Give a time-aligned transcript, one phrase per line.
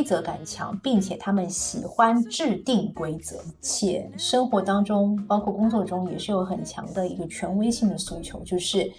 [0.00, 8.90] 规则感强，并且他们喜欢制定规则，且生活当中包括工作中也是有很强的一个权威性的诉求，就是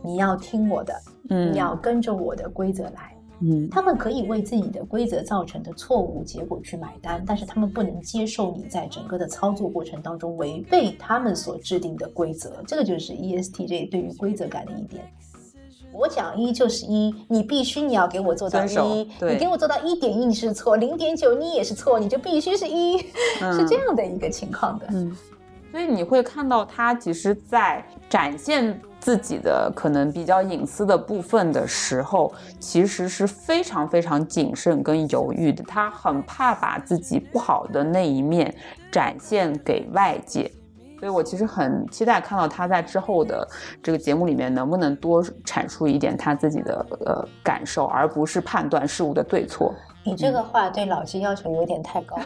[0.00, 0.94] 你要听我的，
[1.28, 3.12] 嗯你要跟着我的规则来。
[3.40, 12.62] 嗯他们可以为自己的规则造成的错误结果去买单，但是他们不能接受你在整个的操作过程当中违背他们所制定的规则。
[12.64, 15.04] 这个就是 E ESTJ 对于规则感的一点。
[15.94, 24.86] 我讲一就是一，你必须你要给我做到一，你给我做到一点一你是错，零点九你也是错，你就必须是一、是这样的一个情况的。
[24.90, 25.16] 嗯，
[25.70, 35.62] 所以你会看到他其实，在展现自己的可能比较隐私的部分的时候，其实是非常非常谨慎跟犹豫的。
[35.62, 38.52] 他很怕把自己不好的那一面
[38.90, 40.50] 展现给外界。
[41.04, 43.46] 所以我其实很期待看到他在之后的
[43.82, 49.74] 这个节目里面能不能多阐述一点他自己的呃感受，而不是判断事物的对错。
[50.02, 52.24] 你这个话对老金要求有点太高了。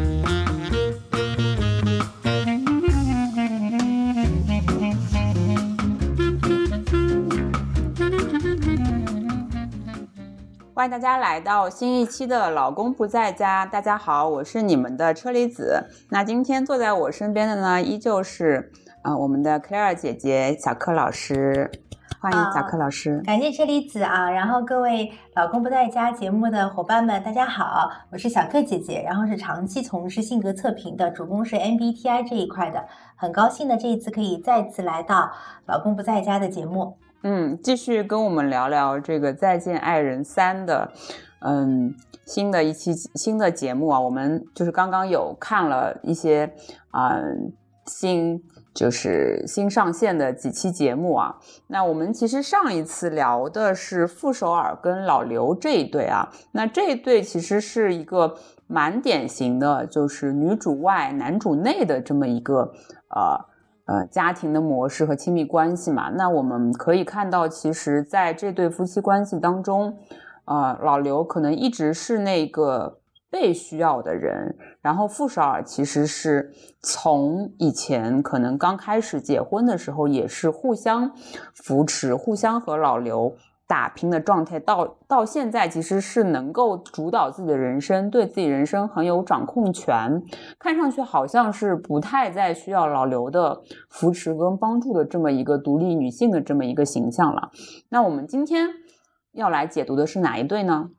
[10.73, 13.67] 欢迎大家来到新一期的《老公不在家》。
[13.71, 15.85] 大家好，我是你们的车厘子。
[16.11, 18.71] 那今天坐在我身边的呢，依旧是
[19.03, 21.71] 呃我们的 Claire 姐姐小柯老师。
[22.21, 23.21] 欢迎啊小柯老师。
[23.27, 35.33] 感谢车厘子啊，然后各位老公不在家节目的伙伴们，大家好，我是小柯姐姐，然后是长期从事性格测评的，主攻是 MBTI 这一块的，很高兴的这一次可以再次来到
[35.67, 36.97] 老公不在家的节目。
[37.23, 40.91] 嗯，继续跟我们聊聊这个《再见爱人三》的，
[41.41, 44.01] 嗯，新的一期新的节目啊。
[44.01, 46.51] 我们就是刚刚有看了一些，
[46.93, 47.53] 嗯，
[47.85, 51.37] 新就是新上线的几期节目啊。
[51.67, 58.35] 那我们其实上一次聊的是傅首尔跟老刘这一对啊，那这一对其实是一个
[58.67, 62.73] 蛮典型的，就是女主外男主内的这么一个
[63.15, 63.50] 呃。
[63.91, 69.99] 呃，家庭的模式和亲密关系嘛，那我们可以看到，其实在这对夫妻关系当中，
[70.45, 81.11] 呃，老刘可能一直是那个被需要的人，然后傅首尔其实是从以前可能刚开始结婚的时候，也是互相
[81.53, 83.35] 扶持、互相和老刘
[83.71, 90.21] 打拼的状态，到到现在其实是能够主导自己的人生，对自己人生很有掌控权，
[90.59, 97.53] 看上去好像是不太再需要老刘的扶持跟帮助的这么一个独立女性的这么一个形象了。
[97.91, 98.67] 那我们今天
[99.35, 100.91] 要来解读的是哪一对呢？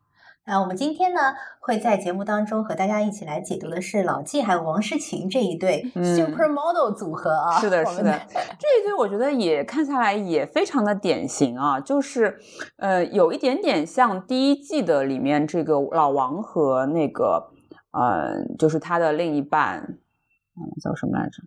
[0.44, 1.20] 那我们今天呢，
[1.60, 7.60] 会在节目当中和大家一起来解读的是老纪还有王诗晴这一对嗯 supermodel 组合啊。
[7.60, 8.20] 是的，是的，
[8.60, 12.40] 这一对我觉得也看下来也非常的典型啊，就是
[12.78, 17.52] 呃有一点点像第一季的里面这个老王和那个
[17.92, 21.44] 呃就是他的另一半，嗯叫什么来着？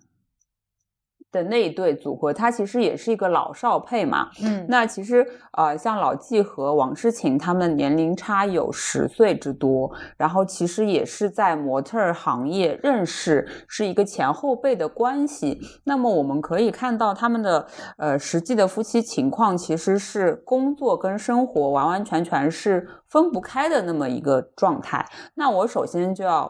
[1.34, 15.60] 的那一对组合，他其实也是一个老少配嘛，嗯，那其实呃，像老纪和王诗晴他们年龄差有十岁之多，然后其实也是在模特儿行业认识，是一个前后辈的关系。
[15.82, 17.66] 那么我们可以看到他们的
[17.98, 25.04] 呃实际的夫妻情况，其实是工作跟生活完完全全是分不开的那么一个状态。
[25.34, 26.42] 那我首先就要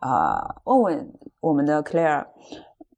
[0.00, 2.24] 呃问问我们的 Claire。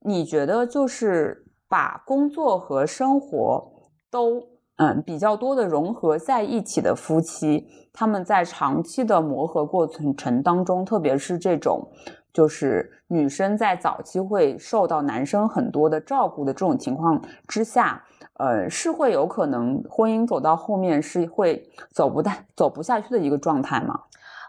[0.05, 3.73] 你觉得就是把工作和生活
[4.11, 4.43] 都
[4.77, 11.89] 嗯比较多的融合在一起的夫妻，他们在长期的磨合过程程当中，特别是这种
[12.33, 18.03] 就是女生在早期会受到男生很多的照顾的这种情况之下，
[18.39, 24.01] 呃，是会有可能婚姻走到后面是会走不大走不下去的一个状态吗？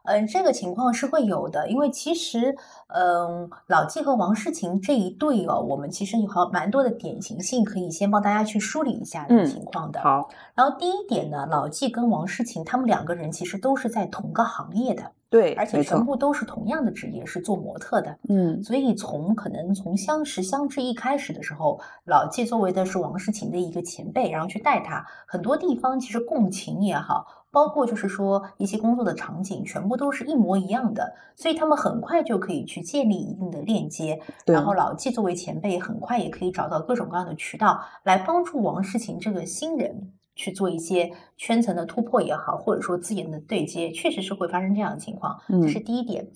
[0.03, 2.55] 嗯，这个情况是会有的，因为其实，
[2.87, 10.01] 嗯，老纪和王诗晴这一对哦，我们其实有好蛮多的典型性，可以先帮大家去梳理一下这个嗯情况的。
[10.01, 18.17] 好，然后第一点呢，老纪跟王诗晴他们两个人其实都是在同个行业的，对，而且全部都是同样的职业，是做模特的。
[18.27, 34.19] 嗯所以从可能从相识相知一开始的时候，老纪作为的是王诗晴的一个前辈，然后去带他，很多地方其实共情也好，包括就是说一些工作的场景，全部都是一模一样的，所以他们很快就可以去建立一定的链接。
[34.47, 40.11] 然后老纪作为前辈，很快也可以找到各种各样的渠道来帮助王诗晴这个新人。
[40.35, 46.27] 去做一些圈层的突破也好，或者说资源的对接，确实是会发生这样的情况，嗯这是第一点。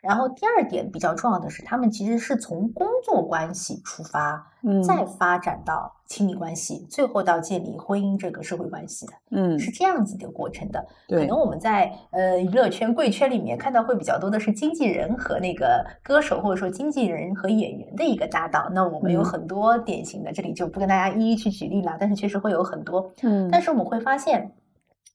[0.00, 10.86] 然后第二点比较重要的是，他们其实是从工作关系出发，嗯再发展到亲密关系，最后到建立婚姻这个社会关系的，嗯，是这样子的过程的。
[11.08, 18.70] 可能，我们在呃娱乐圈、贵圈里面看到会比较多的是经纪人和那个歌手，或者说经纪人和演员的一个搭档。
[18.72, 23.10] 那我们有嗯很多典型的，这里就不跟大家一一去举例了，但是确实会有很多。
[23.22, 24.52] 嗯但是我们会发现，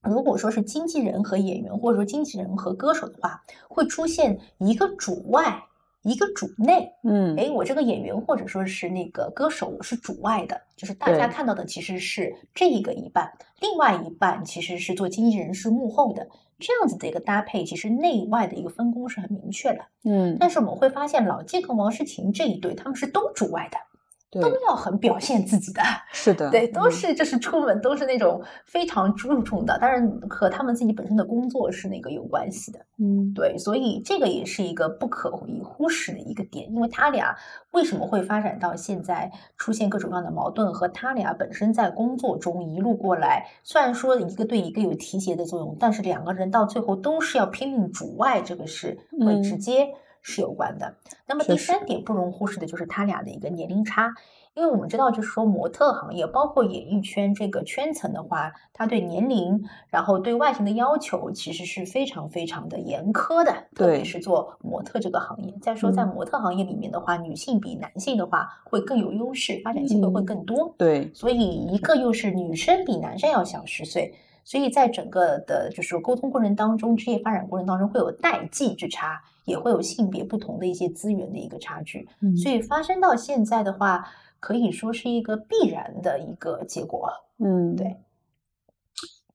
[0.02, 5.64] 如果说是经纪人和演员，或者说经纪人和歌手的话，会出现一个主外，
[6.02, 6.92] 一个主内。
[7.04, 7.36] 嗯。
[7.38, 16.28] 哎，我这个演员或者说是那个歌手，我是主外的，就是大家看到的其实是这一个一半，另外一半其实是做经纪人是幕后的，
[16.58, 19.86] 这样子的一个搭配，其实内外的一个分工是很明确的。
[20.04, 23.91] 嗯，但是我们会发现，老纪跟王诗晴这一对，他们是都主外的，对，
[24.40, 25.82] 都要很表现自己的。
[26.12, 32.80] 是的，对，都嗯是就是出门都是那种非常注重的，当然和他们自己本身的工作是那个有关系的。
[32.98, 37.36] 嗯对，所以这个也是一个不可以忽视的一个点，因为他俩
[37.72, 49.88] 为什么会发展到现在出现各种各样的矛盾，和他俩本身在工作中一路过来，虽然说一个对一个有提携的作用，但是两个人到最后都是要拼命主外，这个是会嗯直接
[50.22, 50.96] 是有关的。
[51.26, 54.14] 那么第三点不容忽视的就是他俩的一个年龄差。
[54.54, 63.54] 因为我们知道，就是说模特行业，包括演艺圈这个圈层的话，它对年龄，然后对外形的要求，其实是非常非常的严苛的。
[63.74, 65.54] 特别是做模特这个行业。
[65.62, 70.76] 再说，在嗯模特行业里面的话，女性比男性的话会更有优势，发展机会会嗯更多。
[70.78, 82.08] 对，所以，一个又是女生比男生要小十岁，所以在整个的就是沟通过程当中，职业发展过程当中会有代际之差，也会有性别不同的一些资源的一个差距。
[82.22, 84.08] 嗯所以发生到现在的话，
[84.40, 87.10] 可以说是一个必然的一个结果。
[87.38, 87.98] 嗯对。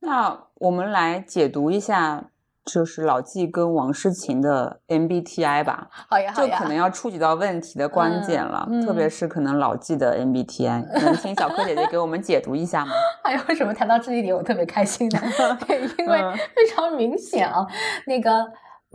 [0.00, 2.30] 那我们来解读一下，
[2.66, 12.92] 就是老纪跟王诗晴的 MBTI 吧，好呀，就可能要触及到问题的关键了，嗯特别是可能老纪的 MBTI， 能请小柯姐姐给我们解读一下吗？
[13.22, 15.20] 哎呀，为什么谈到这一点我特别开心呢？
[15.66, 17.64] 对，因为嗯非常明显啊，
[18.06, 18.44] 那个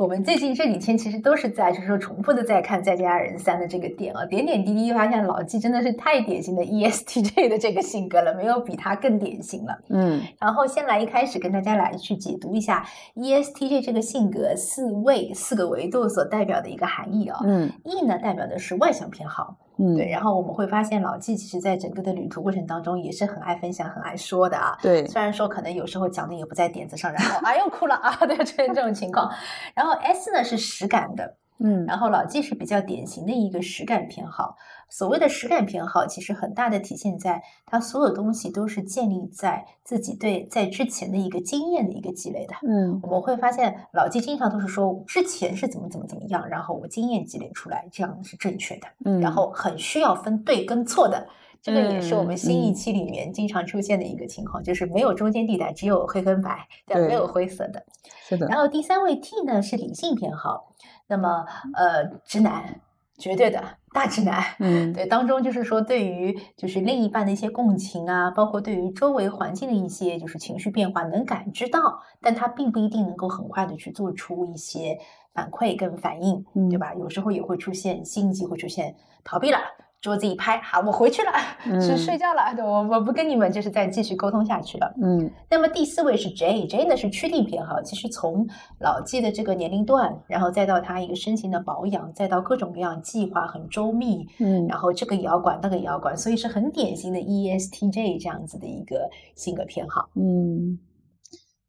[0.01, 9.79] 我们最近这几天其实都是在就是说重复的在看《再见爱人三》的这个点啊，点点滴滴发现老纪真的是太典型的 E ESTJ 的这个性格了，没有比他更典型了。
[9.89, 12.83] 嗯然后先来一开始跟大家来去解读一下
[13.13, 17.39] E ESTJ 这个性格四位四个维度所代表的一个含义啊。
[17.45, 24.77] 嗯 E 呢代表的是外向偏好，嗯，对，然后我们会发现老纪其实在整个的旅途过程当中也是很爱分享、很爱说的啊。
[24.79, 29.27] 对，虽然说可能有时候讲的也不在点子上，然后哎呦哭了啊， 对，出现这种情况。
[29.73, 34.57] 然后 S 呢是实感的，嗯然后老纪是比较典型的一个实感偏好。
[34.89, 42.55] 所谓的实感偏好，其实很大的体现在他所有东西都是建立在自己对在之前的一个经验的一个积累的。
[42.67, 48.87] 嗯我们会发现老纪经常都是说之前是怎么怎么怎么样，然后我经验积累出来，这样是正确的。
[49.05, 51.25] 嗯，然后很需要分对跟错的。
[51.63, 57.85] 这个也是我们新一嗯期里面经常出现的一个情况，就是没有中间地带，只有黑跟白，对没有灰色的。
[58.27, 60.73] 是的，然后第三位 T 呢是理性偏好，
[61.11, 62.79] 那么呃直男，
[63.17, 63.61] 绝对的
[63.93, 64.41] 大直男。
[64.59, 74.97] 嗯对，当中就是说，对于就是另一半的一些共情啊，包括对于周围环境的一些就是情绪变化能感知到，但他并不一定能够很快的去做出一些
[75.33, 76.93] 反馈跟反应，对嗯吧？
[76.95, 79.57] 有时候也会出现心急，会出现逃避了。
[80.01, 81.31] 桌子一拍，好，我回去了，
[81.63, 84.91] 去嗯睡觉了，对我我不跟你们就是再继续沟通下去了。
[84.99, 87.79] 嗯那么第四位是 J，J 呢是趋利偏好。
[87.83, 88.47] 其实从
[88.79, 100.09] 老纪的这个年龄段，然后再到他一个身形的保养，再到各种各样计划很周密，嗯然后这个也要管，那个也要管，所以是很典型的 E ESTJ 这样子的一个性格偏好。
[100.15, 100.79] 嗯，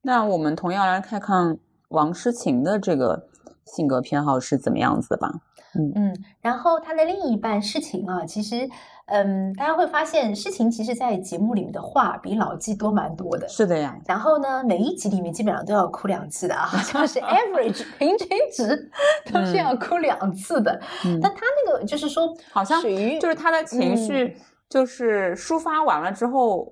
[0.01, 1.59] 那我们同样来看看
[1.91, 3.29] 王诗晴的这个
[3.65, 5.33] 性格偏好是怎么样子的吧？
[5.75, 8.69] 嗯嗯，然后他的另一半诗晴啊，其实，
[9.07, 13.49] 嗯，大家会发现诗晴其实在节目里面的话比老纪多蛮多的。
[13.49, 18.91] 是的呀，然后呢，每一集里面基本上都要哭两次的啊， 好像是 average 平均值
[19.33, 20.79] 都是要哭两次的。
[21.07, 24.37] 嗯但他那个就是说，好像属于就是他的情绪
[24.69, 26.71] 就是抒发完了之后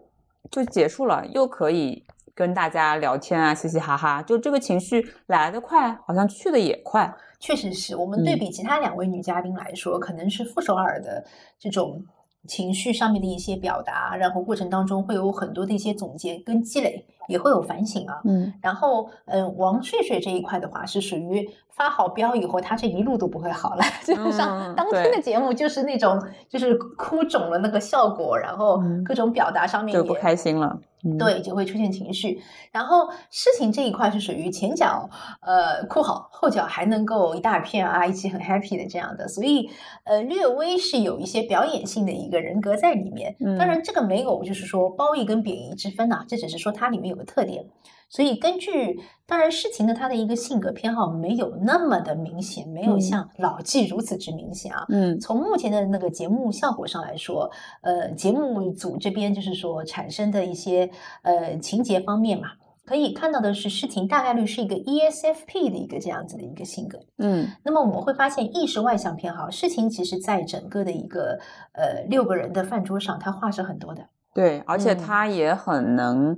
[0.50, 2.04] 就结束了，又可以
[2.40, 7.14] 跟大家聊天啊，嘻嘻哈哈，就这个情绪来得快，好像去的也快。
[7.38, 11.22] 确实是我们对嗯比其他两位女嘉宾来说，可能是傅首尔的
[11.58, 12.02] 这种
[12.48, 18.20] 情绪上面的一些表达，然后过程当中会有很多的一些总结跟积累，也会有反省啊。
[18.24, 23.82] 嗯然后，嗯，王睡睡这一块的话，是属于发好飙以后，他这一路都不会好了。
[24.02, 30.78] 基本上嗯当天的节目就是那种，就是哭肿了那个效果，然后嗯各种表达上面也就不开心了。
[31.02, 32.42] 嗯，对，就会出现情绪。
[32.70, 35.08] 然后事情这一块是属于前脚
[35.40, 39.70] 呃哭好，后脚还能够一大片啊，一起很 happy 的这样的，所以
[40.04, 43.34] 呃略微是有一些表演性的一个人格在里面。
[43.40, 47.64] 当嗯然，这个没有就是说褒义跟贬义之分呐、这只是说它里面有个特点。
[48.12, 54.84] 所以根据当然事情的他的一个性格偏好没有那么的明显，没有嗯像老纪如此之明显啊。
[54.88, 57.48] 嗯从目前的那个节目效果上来说，
[57.82, 60.90] 呃，节目组这边就是说产生的一些
[61.22, 62.48] 呃情节方面嘛，
[62.84, 66.98] 可以看到的是事情大概率是一个 E ESFP 的一个这样子的一个性格。
[67.18, 71.38] 嗯那么我们会发现，意识外向偏好事情，其实在整个的一个
[71.74, 74.04] 呃六个人的饭桌上，他话是很多的。
[74.34, 76.36] 对，而且嗯他也很能。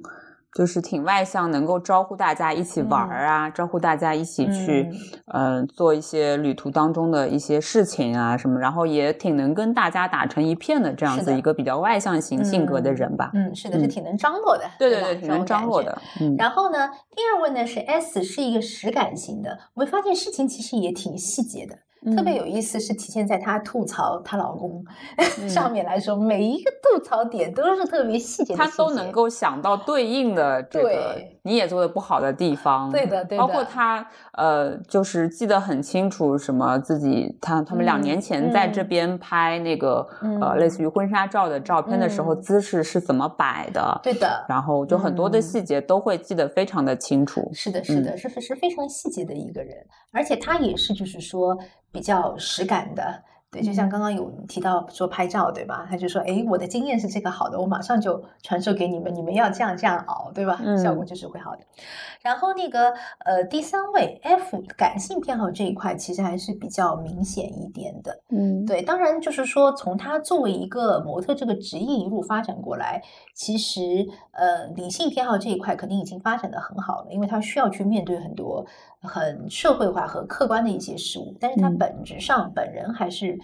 [0.54, 4.90] 就是挺外向，能够招呼大家一起玩儿啊，招呼大家一起去，
[5.32, 13.30] 嗯、做一些旅途当中的一些事情啊什么，然后也挺能跟大家打成一片的这样子一个比较外向型性格的人吧。
[13.34, 14.64] 嗯，是的，是嗯挺能张罗的。
[14.64, 15.96] 吧对对对，挺能张罗的。
[16.20, 19.58] 嗯然后呢，第二位呢是 S，是一个实感型的。
[19.74, 21.76] 我们发现事情其实也挺细节的，
[22.16, 22.36] 特别嗯。
[22.36, 24.84] 有意思是体现在她吐槽她老公、
[25.38, 25.48] 嗯。
[25.48, 33.24] 上面来说，每一个吐槽点都是特别细节的他细节都能够想到对应的这个对你也做的不好的地方，对的。
[33.24, 38.88] 对包括他呃，就是记得很清楚，什么自己他他们两嗯年前在这嗯。
[38.88, 40.56] 边拍那个、呃嗯。
[40.58, 42.40] 类似于婚纱照的照片的时候，嗯。
[42.42, 45.42] 姿势是怎么摆的，对的，然后就很多的嗯。
[45.42, 47.50] 细节都会记得非常的清楚。
[47.52, 49.76] 是的，是的，是是非常细节的一个人，
[50.12, 51.58] 而且他也是就是说
[51.90, 53.22] 比较实感的。
[53.52, 55.86] 对，就像刚刚有提到说拍照，对吧？
[55.90, 60.58] 他就说，哎，我的经验是这个好的，我马上就传授给你们，你们要这样这样熬，对吧？
[60.82, 61.60] 效果嗯就是会好的。
[62.22, 62.94] 然后那个
[63.26, 68.22] 呃，第三位 F 感性偏好这一块，其实还是比较明显一点的。
[68.30, 73.02] 嗯，对，当然就是说，从他作为一个模特这个职业一路发展过来，
[73.34, 78.64] 其实呃，理性偏好这一块肯定已经发展的很好了，因为他需要去面对很多
[79.02, 83.38] 很社会化和客观的一些事物，但是他嗯本质上本人还是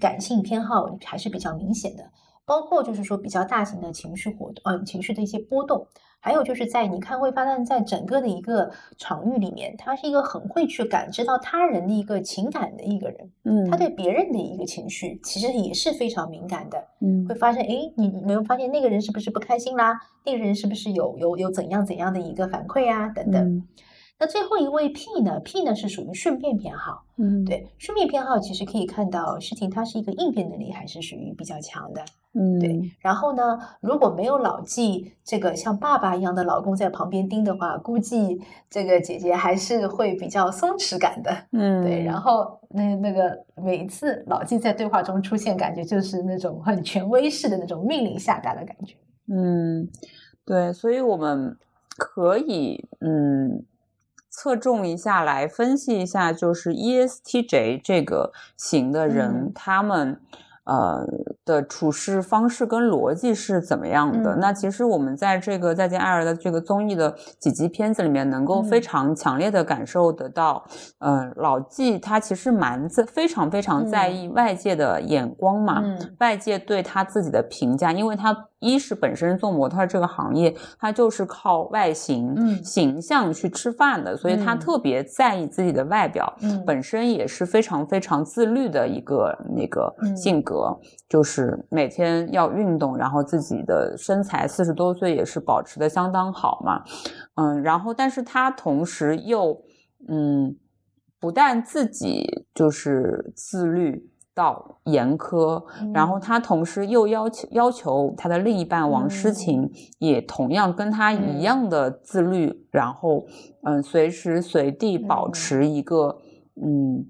[0.00, 2.10] 感性偏好还是比较明显的，
[2.44, 5.86] 包括就是说比较大型的情绪活动，呃，情绪的一些波动。
[6.24, 13.30] 还有就是在你看会发现，在整个的一个场域里面，他是一个很会去感知到他人的一个情感的一个人。
[13.42, 20.00] 嗯，他对别人的一个情绪其实也是非常敏感的，嗯会发现，哎，你你没有发现那个人是不是不开心啦？
[20.24, 23.08] 那个人是不是有有有怎样怎样的一个反馈啊？
[23.08, 23.44] 等等。
[23.44, 23.66] 嗯
[24.22, 32.00] 那最后一位 P 呢？P 呢是属于顺便偏好，嗯，对，顺便偏好其实可以看到事情它是一个应变能力还是属于比较强的。
[32.34, 41.36] 嗯对然后呢，如果没有老纪这个像爸爸一样的老公在旁边盯的话，估计这个姐姐还是会比较松弛感的。
[41.50, 48.94] 嗯对，然后那那个每一次老纪在对话中出现，感觉就是那种很权威式的那种命令下达的感觉。
[49.26, 49.88] 嗯，
[50.44, 51.56] 对，所以我们
[51.98, 53.64] 可以嗯
[54.32, 60.18] 侧重一下来分析一下，就是 E ESTJ 这个型的人，嗯他们。
[60.64, 61.04] 呃
[61.44, 64.36] 的处事方式跟逻辑是怎么样的？
[64.36, 70.64] 嗯那其实我们在这个《再见爱人》的这个综艺的几集片子里面，能够非嗯常强烈的感受得到，
[71.00, 82.64] 呃，老纪他其实蛮在非常非常在嗯意外界的眼光嘛，嗯外界对他自己的评价，因为他一是本身做模特这个行业，他就是靠外形、嗯。
[82.64, 84.58] 形象去吃饭的，所以他嗯。
[84.60, 86.64] 特别在意自己的外表，嗯。
[86.64, 90.16] 本身也是非常非常自律的一个那个嗯。
[90.16, 90.78] 性格，
[91.08, 96.82] 就是每天要运动，然后自己的身材四十多岁也是保持的相当好嘛，
[97.34, 99.60] 嗯，然后但是他同时又
[100.08, 100.56] 嗯，
[101.18, 104.08] 不但自己就是自律。
[104.34, 105.62] 到严苛，
[105.92, 106.20] 然后嗯。
[106.20, 109.34] 他同时又要求要求他的另一半王诗嗯。
[109.34, 111.38] 晴也同样跟他嗯。
[111.38, 113.24] 一样的自律，然后
[113.62, 115.32] 嗯随时随地保嗯。
[115.32, 116.18] 持一个
[116.62, 117.06] 嗯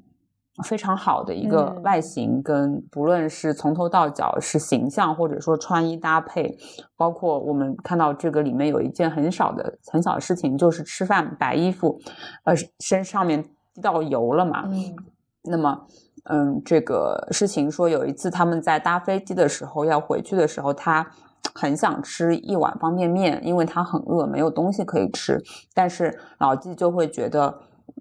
[0.64, 1.82] 非常好的一个嗯。
[1.82, 6.56] 外形，跟不论是从头到脚是形象，或者说穿衣搭配，
[6.96, 11.98] 包括我们看到这个里面有一件很少的很小的事情，就是吃饭白衣服，
[12.44, 13.42] 呃身上面
[13.74, 14.94] 滴到油了嘛，嗯。
[15.44, 15.86] 那么，
[16.24, 21.04] 嗯，这个事情说有一次他们在搭飞机的时候要回去的时候，他
[21.54, 25.42] 很想吃一碗方便面，因为他很饿，没有东西可以吃。
[25.74, 27.52] 但是老纪就会觉得，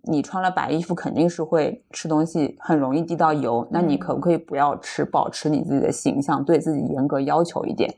[0.04, 3.68] 你穿了白衣服肯定是会吃东西，很容易滴到油。
[3.72, 7.92] 那你嗯可不可以不要吃，保持你自己的形象，对自己严格要求一点？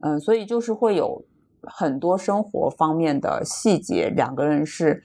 [0.00, 1.22] 嗯，所以就是会有
[1.62, 5.02] 很多生活方面的细节，两个人是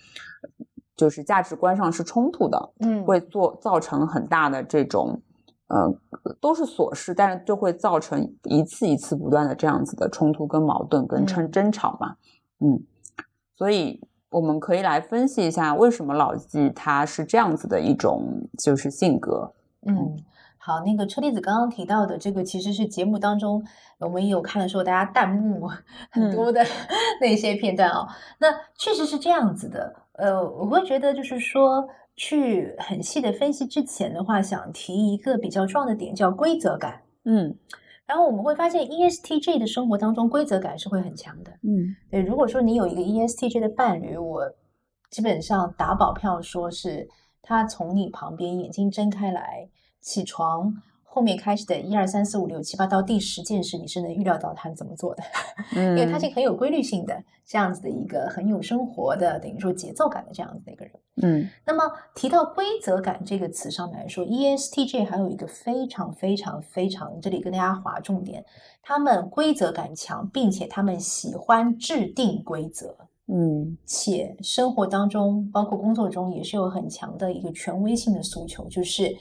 [0.97, 5.21] 就是价值观上是冲突的，嗯会做造成很大的这种。
[5.69, 5.93] 呃，
[6.39, 12.15] 都是琐事，但是就会造成一次一次不断的这样子的冲突、跟矛盾、跟争嗯争吵嘛。
[12.61, 12.81] 嗯，
[13.53, 13.99] 所以
[14.29, 19.53] 我们可以来分析一下，为什么老纪他是这样子的一种就是性格。
[19.85, 20.17] 嗯，
[20.57, 23.61] 好，那个车厘子刚刚提到的这个，其实是节目当中
[23.99, 25.69] 我们也有看的时候，大家弹幕
[26.09, 26.63] 很多的
[27.19, 28.07] 那些片段哦、
[28.39, 29.93] 那确实是这样子的。
[30.17, 37.01] 呃，我会觉得就是说，去很细的分析之前的话，想提一个比较重要的点，叫规则感。
[37.25, 37.55] 嗯
[38.05, 41.51] 然后我们会发现，ESTJ 的生活当中规则感是会很强的。
[41.63, 44.43] 嗯对，如果说你有一个 E ESTJ 的伴侣，我
[45.09, 47.07] 基本上打保票说是
[47.41, 49.69] 他从你旁边眼睛睁开来，
[49.99, 50.73] 起床
[51.09, 55.23] 后面开始的一二三四五六七八到第十件事，你是能预料到他怎么做的，
[55.75, 60.93] 嗯，因为他是很有规律性的这样子的一个很有生活的等于说节奏感的这样子的一个人。
[61.23, 61.49] 嗯。
[61.65, 61.83] 那么
[62.13, 68.45] 提到规则感这个词上面来说，ESTJ 还有一个非常非常非常，这里跟大家划重点，
[68.83, 72.95] 他们规则感强，并且他们喜欢制定规则，
[73.25, 73.75] 嗯。
[73.87, 79.17] 且生活当中，包括工作中也是有很强的一个权威性的诉求，就是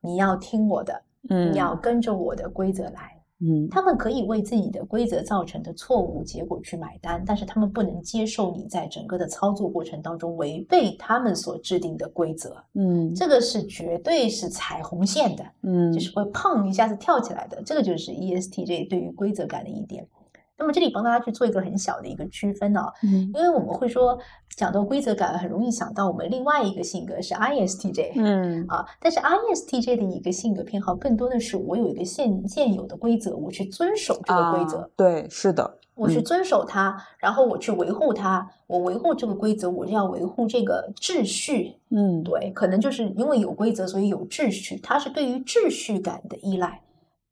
[0.00, 3.12] 你要听我的，嗯，你要跟着我的规则来。
[3.38, 12.56] 嗯他们可以为自己的规则造成的错误结果去买单，但是他们不能接受你在整个的操作过程当中违背他们所制定的规则。
[12.72, 17.62] 嗯这个是绝对是踩红线的，嗯就是会砰一下子跳起来的。
[17.62, 20.08] 这个就是 E ESTJ 对于规则感的一点。
[20.58, 24.18] 那么这里帮大家去做一个很小的一个区分啊，嗯因为我们会说
[24.56, 28.12] 讲到规则感，很容易想到我们另外一个性格是 ISTJ。
[28.16, 41.74] 嗯啊，但是 ISTJ 的一个性格偏好更多的是我有一个现现有的规则，我去遵守这个规则，啊对，是的，嗯我去遵守它，然后我去维护它，我维护这个规则，我就要维护这个秩序。
[41.90, 46.82] 嗯对，可能就是因为有规则，所以有秩序，它是对于秩序感的依赖，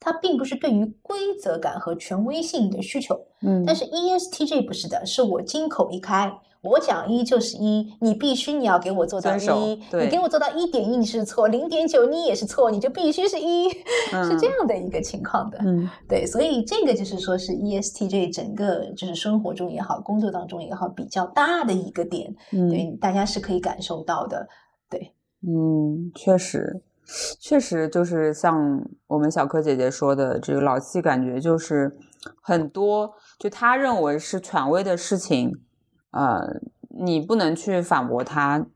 [0.00, 3.18] 它并不是对于规则感和权威性的需求。
[3.42, 6.32] 嗯，但是 E ESTJ 不是的，是我金口一开，
[6.62, 15.58] 我讲一就是一，你必须你要给我做到一，你给我做到一点一你是错，零点九你也是错，你就必须是一，是这嗯样的一个情况的。
[15.62, 24.46] 嗯对，所以这个就是说是 E ESTJ 整个就是生活中也好，工作当中也好，比较大的一个点，嗯对，大家是可以感受到的。
[24.88, 25.12] 对
[25.46, 26.80] 嗯，确实，
[27.38, 31.96] 确实就是像我们小柯姐姐说的，这个老气感觉就是
[32.40, 35.52] 很多，就他认为是权威的事情，
[36.12, 36.60] 呃，
[37.04, 38.66] 你不能去反驳他。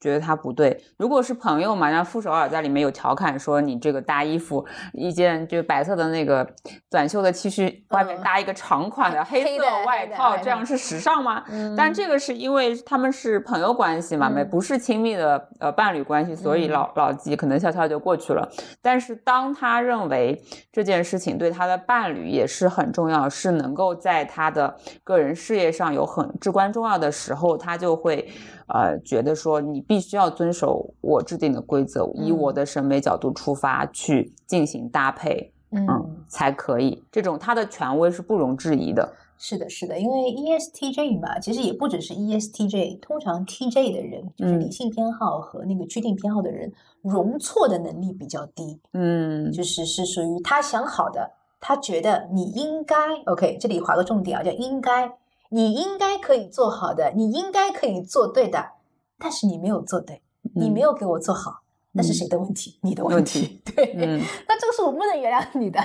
[0.00, 0.82] 觉得他不对。
[0.96, 6.48] 如果是朋友嘛，像傅首尔在里面有调侃说，你这个搭衣服一件就白色的那个
[6.90, 11.44] 短袖的 T 恤，外面嗯搭一个长款的黑黑色外套，这样是时尚吗？
[11.50, 18.48] 嗯但这个是因为他们是朋友关系嘛，没、嗯不是亲密的呃伴侣关系，所以嗯老老纪可能笑笑就过去了。
[18.80, 28.28] 但是当他认为这件事情对他的伴侣也是很重要，是能够在他的个人事业上有很至关重要的时候，他就会
[28.72, 37.02] 呃觉得说你必须要遵守我制定的规则，以我嗯的审美角度出发去进行搭配，嗯嗯，才可以。
[37.10, 39.12] 这种他的权威是不容置疑的。
[39.42, 55.10] 是的，是的，因为 E ESTJ 嘛，其实也不只是 E ESTJ，通常 TJ 的人，就是嗯理性偏好和那个确定偏好的人，容错的能力比较低，嗯就是是属于他想好的，他觉得你应该 OK，这里划个重点啊，叫应该，
[55.50, 58.70] 你应该可以做好的，你应该可以做对的，
[59.18, 60.22] 但是你没有做对，
[60.54, 61.60] 你没嗯有给我做好，
[61.92, 62.78] 那是嗯谁的问题？
[62.82, 65.78] 你的问问题，对，嗯那这个是我不能原谅你的，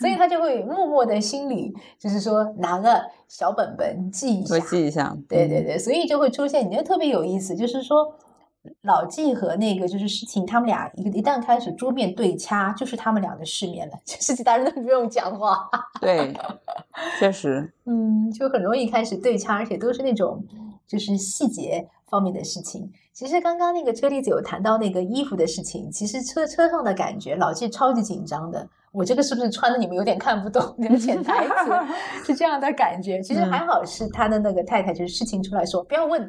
[0.00, 5.12] 所以他就会默默的心里就是说拿个小本本记一下会，记一下。
[5.14, 8.14] 嗯对对对，所以就会出现，你觉得特别有意思，就是说
[8.82, 15.68] 老纪和那个就是事情，他们俩一个一旦开始桌面对掐，就是他们俩的世面了， 就是其他人都不用讲话，
[16.00, 16.34] 对，
[17.18, 20.44] 确实，嗯，就很容易开始对掐，而且都是那种
[20.86, 22.90] 就是细节方面的事情。
[23.12, 28.68] 其实刚刚那个车厘子有谈到那个衣服的事情，其实车车上的感觉，老纪超级紧张的。
[28.92, 30.74] 我这个是不是穿的你们有点看不懂？
[30.78, 31.72] 那个潜台词
[32.24, 33.20] 是这样的感觉。
[33.20, 36.20] 其实还好是他的那个太太，就是事情出来说不要问，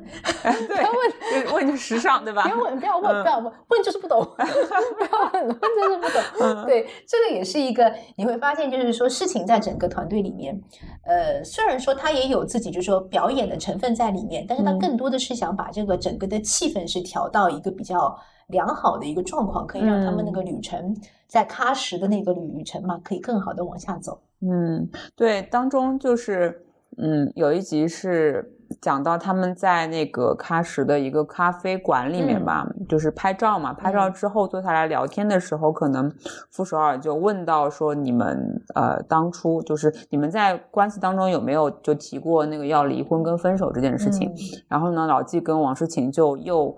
[0.68, 2.44] 不要问， 问就时尚对吧？
[2.48, 6.22] 不要问，不要问，嗯不要问，问就是不懂，不要问，问就是不懂。
[6.62, 10.62] 嗯对，这个也是一个你会发现，就是说事情在整个团队里面，
[11.04, 18.16] 呃，虽然说他也有自己就是说表演的成分在里面，但是他嗯更多的是想把这个整个的气氛是调到一个比较
[18.52, 20.96] 良好的一个状况，可以让他们那嗯个旅程
[21.28, 24.20] 在喀什的那个旅程嘛，可以更好的往下走。
[24.42, 26.64] 嗯，对，当中就是
[26.98, 33.74] 嗯，有一集是讲到他们在那个喀什的一个咖啡馆里面吧，就是拍照嘛。
[33.74, 36.12] 拍照之后坐下来聊天的时候，可能
[36.50, 44.34] 傅首尔就问到说：“你们呃，当初就是你们在关系当中有没有就提过那个要离婚跟分手这件事情？”
[44.68, 46.76] 然后呢，老纪跟王诗晴就又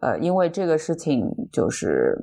[0.00, 2.16] 呃，因为这个事情就是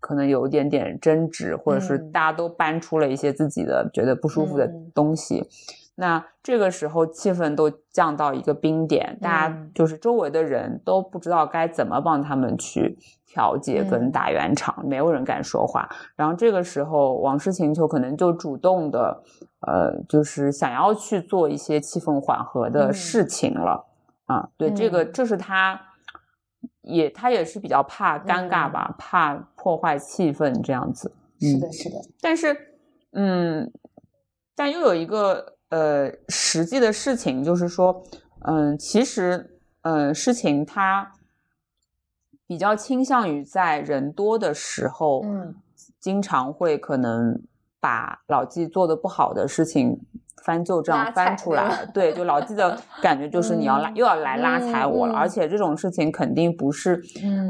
[0.00, 5.48] 可能有一点点争执，或者是大家都搬出了一些自己的觉得不舒服的东西。
[5.96, 12.96] 那这个时候气氛都降到一个冰点，大家就是周围的人都不知道该怎么帮他们去
[13.26, 15.86] 调解跟打圆场，没有人敢说话。
[16.16, 19.22] 然后这个时候，王诗晴就可能就主动的，
[19.66, 23.84] 呃，就是想要去做一些气氛缓和的事情了。
[24.24, 25.78] 啊，对，这个这是他，
[26.82, 31.12] 也他也是比较怕尴尬吧，怕破坏气氛这样子。
[31.40, 31.96] 是的，是的。
[32.20, 32.56] 但是，
[33.12, 33.72] 嗯，
[34.54, 35.56] 但又有一个。
[35.70, 38.02] 呃，实际的事情就是说，
[38.40, 41.12] 嗯，其实，嗯，事情它
[42.44, 45.54] 比较倾向于在人多的时候，嗯，
[46.00, 47.40] 经常会可能
[47.80, 50.00] 把老纪做的不好的事情。
[50.42, 56.98] 翻旧账翻出来，对，就老纪的感觉就是你要拉又要来拉踩我了，而且这种事情肯定不是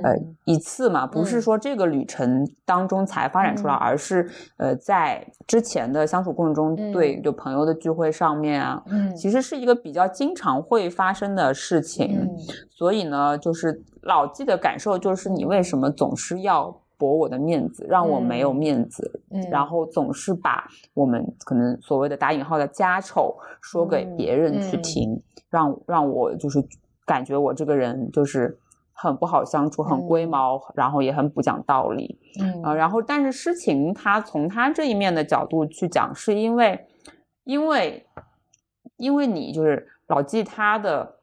[0.03, 0.12] 呃
[0.45, 8.83] 一次嘛，不是说这个旅程当中才发展出来，而是呃在之前的相处过程中，对，就朋友的聚会上面啊，
[9.16, 12.29] 其实是一个比较经常会发生的事情，
[12.71, 16.80] 所以呢，就是老纪的感受就是你为什么总是要。
[17.00, 26.62] 驳我的面子，让我没有面子，然后总是把我们可能所谓的打引号的家丑说给别人去听，让让我就是
[27.06, 28.58] 感觉我这个人就是
[28.92, 32.20] 很不好相处，很龟毛，然后也很不讲道理。
[32.38, 36.86] 嗯，然后但是诗情他从他这一面的角度去讲，是因为
[37.44, 38.06] 因为
[38.98, 41.16] 因为你就是老纪他的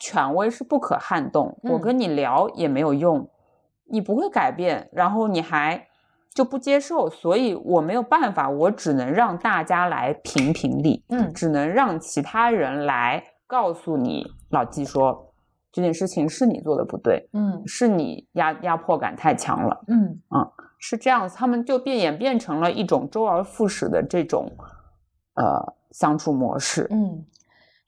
[0.00, 3.28] 权威是不可撼动，我跟你聊也没有用。
[3.92, 5.86] 你不会改变，然后你还
[6.34, 15.34] 就不接受，所以我没有办法，我只能让大家来评评理，嗯，只能让其他人来告诉你，老纪说
[15.70, 20.18] 这件事情是你做的不对，嗯，是你压压迫感太强了，嗯。
[20.34, 24.50] 嗯，是这样子，他们就变演变成了一种周而复始的这种
[25.34, 27.22] 呃相处模式，嗯，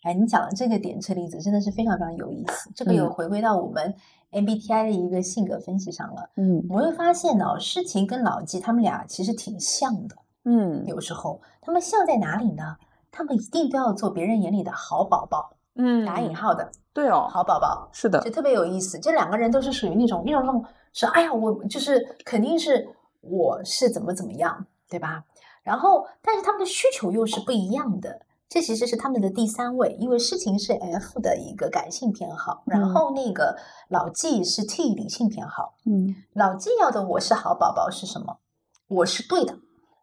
[0.03, 3.95] 哎，你讲的这个点车厘子真的是非常非常有意思，这个有回归到我们。
[4.35, 12.77] MBTI 的一个性格分析上了，嗯，我会发现呢，诗情跟老纪他们俩其实挺像的，嗯，有时候他们像在哪里呢？
[13.11, 18.99] 他们一定都要做别人眼里的好宝宝，嗯，打引号的，对哦，好宝宝，是的，就特别有意思。
[18.99, 22.89] 这两个人都是属于那种那种那种说，哎呀，我就是肯定是
[23.21, 25.25] 我是怎么怎么样，对吧？
[25.63, 28.21] 然后，但是他们的需求又是不一样的。
[28.49, 33.57] 这其实是他们的第三位，因为诗情是 F 的一个感性偏好，然后那个
[33.89, 35.75] 老纪是 T 理性偏好。
[35.87, 38.39] 嗯，老纪要的我是好宝宝是什么？
[38.87, 39.55] 我是对的。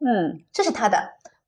[0.03, 0.97] 嗯，这是他的，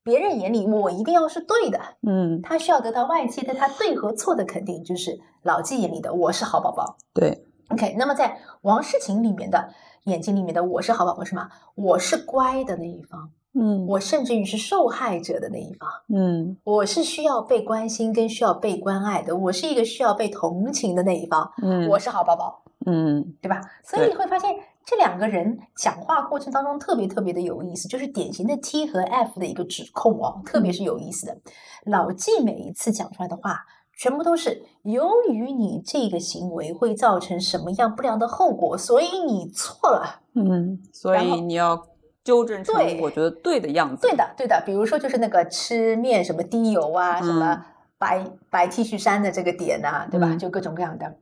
[0.04, 1.80] 别人眼里我一定要是对的。
[2.08, 6.98] 嗯，他需要得到外界对他对和错的肯定，就是老纪眼里的我是好宝宝。
[7.14, 7.96] 对，OK。
[7.98, 11.50] 那么在王诗晴里面的眼睛里面的我是好宝宝是吗？
[11.76, 13.32] 我是乖的那一方。
[13.56, 15.88] 嗯，我甚至于是受害者的那一方。
[16.10, 21.52] 嗯，我是需要被关心跟需要被关爱的，我是一个需要被同情的那一方。
[21.62, 22.64] 嗯，我是好宝宝。
[22.86, 23.62] 嗯，对吧？
[23.84, 31.38] 所以你会发现这两个人讲话过程当中特别特别的有意思，就是典型的 T 和 F 的一个指控哦，特别是有意思的。
[31.86, 33.60] 老纪每一次讲出来的话，
[33.96, 40.22] 全部都是由于你这个行为会造成什么样不良的后果，所以你错了。
[40.34, 41.88] 嗯，所以你要。
[42.24, 44.02] 纠正成我觉得对的样子。
[44.02, 44.62] 对的，对的。
[44.66, 47.66] 比如说，就是那个吃面什么滴油啊，什么
[47.98, 50.36] 白白 T 恤衫的这个点呐，对吧？
[50.36, 51.16] 就各种各样的。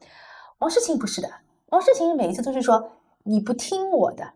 [0.60, 1.30] 王诗晴不是的，
[1.70, 2.92] 王诗晴每一次都是说
[3.24, 4.34] 你不听我的，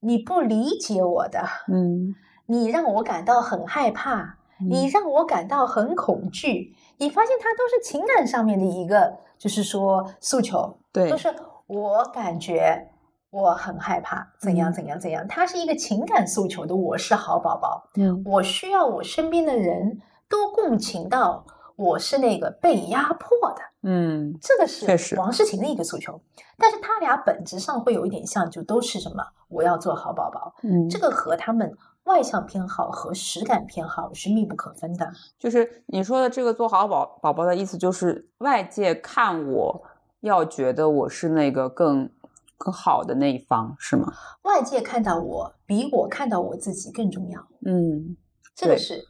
[0.00, 2.14] 你不理解我的，嗯，
[2.46, 6.74] 你让我感到很害怕，你让我感到很恐惧。
[6.96, 11.34] 你发现他都是情感上面的一个，就是说诉求，对，都是
[11.66, 12.88] 我感觉。
[13.30, 15.26] 我很害怕，怎样怎样怎样？
[15.28, 17.86] 他是一个情感诉求的，我是好宝宝。
[17.96, 21.44] 嗯，我需要我身边的人都共情到
[21.76, 23.60] 我是那个被压迫的。
[23.82, 26.18] 嗯，这个是王诗晴的一个诉求，
[26.56, 29.22] 但是他俩本质上会有一点像，就都是什么？
[29.48, 30.54] 我要做好宝宝。
[30.62, 31.70] 嗯，这个和他们
[32.04, 35.06] 外向偏好和实感偏好是密不可分的。
[35.38, 39.82] 就是你说的这个做好宝宝宝的意思，就是外界看我
[40.20, 42.10] 要觉得我是那个更。
[42.58, 44.12] 更好的那一方是吗？
[44.42, 47.40] 外界看到我比我看到我自己更重要。
[47.64, 48.16] 嗯，
[48.54, 49.02] 这个是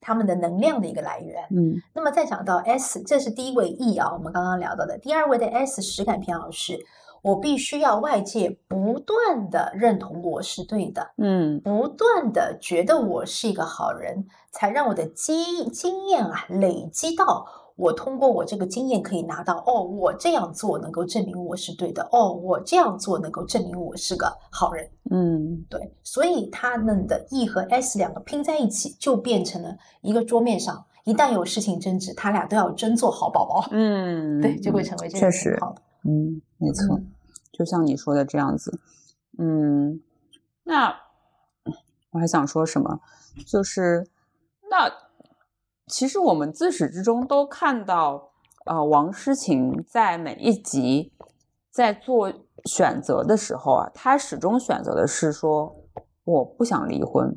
[0.00, 1.46] 他们的能量的一个来源。
[1.50, 4.98] 嗯那么再讲到 S，这是第一位 E 啊，我们刚刚聊到的。
[4.98, 6.78] 第二位的 S 实感偏好是，
[7.22, 17.46] 我必须要外界不断的认同我是对的，嗯不断的觉得我是一个好人，才让我的经经验啊累积到
[17.78, 24.90] 我通过我这个经验可以拿到哦，我这样做能够证明我是对的，哦，我这样做能够证明我是个好人。
[25.12, 33.68] 嗯对，所以他们的 E 和 S 两个拼在一起，就变成了一个桌面上，一旦有事情争执，他俩都要争做好宝宝。
[33.70, 35.76] 嗯，对，就会成为这样确实情况。
[36.02, 37.12] 嗯，没错，嗯
[37.52, 38.80] 就像你说的这样子。
[39.38, 40.00] 嗯，
[40.64, 40.92] 那
[42.10, 42.98] 我还想说什么？
[43.46, 44.04] 就是
[44.68, 44.92] 那
[45.88, 48.30] 其实我们自始至终都看到，
[48.66, 51.12] 呃，王诗晴在每一集
[51.70, 52.32] 在做
[52.64, 55.74] 选择的时候啊，她始终选择的是说
[56.24, 57.36] 我不想离婚。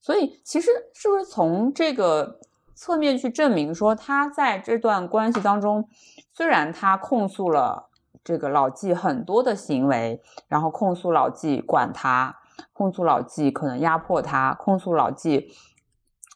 [0.00, 2.38] 所以其实是不是从这个
[2.74, 5.88] 侧面去证明说，她在这段关系当中，
[6.32, 7.90] 虽然她控诉了
[8.24, 12.36] 这个老纪很多的行为，然后控诉老纪管他，
[12.72, 15.52] 控诉老纪可能压迫他，控诉老纪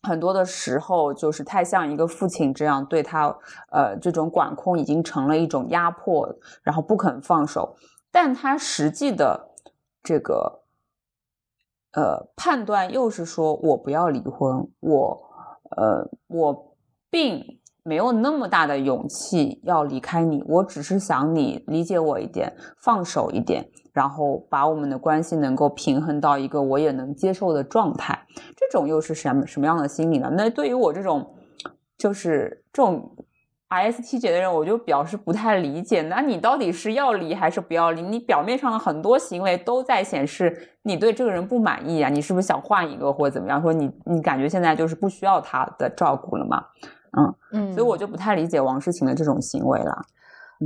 [0.02, 3.36] 很多的时候就是太像一个父亲这样对他，
[3.70, 7.76] 呃，这种管控已经成了一种压迫，然后不肯放手，
[8.10, 9.50] 但他实际的
[10.02, 10.58] 这个。
[11.92, 15.20] 呃，判断又是说我不要离婚，我
[15.76, 16.76] 呃，我
[17.10, 28.18] 并没有那么大的勇气要离开你，我只是想你理解我一点，放手一点，然后把我们的关系能够平衡到一个我也能接受的状态。
[28.56, 30.30] 这种又是什么什么样的心理呢？
[30.36, 31.34] 那对于我这种
[31.98, 33.16] 就是这种
[33.70, 36.02] ISTJ 的人，我就表示不太理解。
[36.02, 38.02] 那你到底是要离还是不要离？
[38.02, 43.62] 你表面上的很多行为都在显示你对这个人不满意啊，你是不是想换一个或者怎么样？
[43.62, 46.64] 说你你感觉现在就是不需要他的照顾了吗？
[47.52, 50.06] 嗯，所以我就不太理解王诗晴的这种行为了。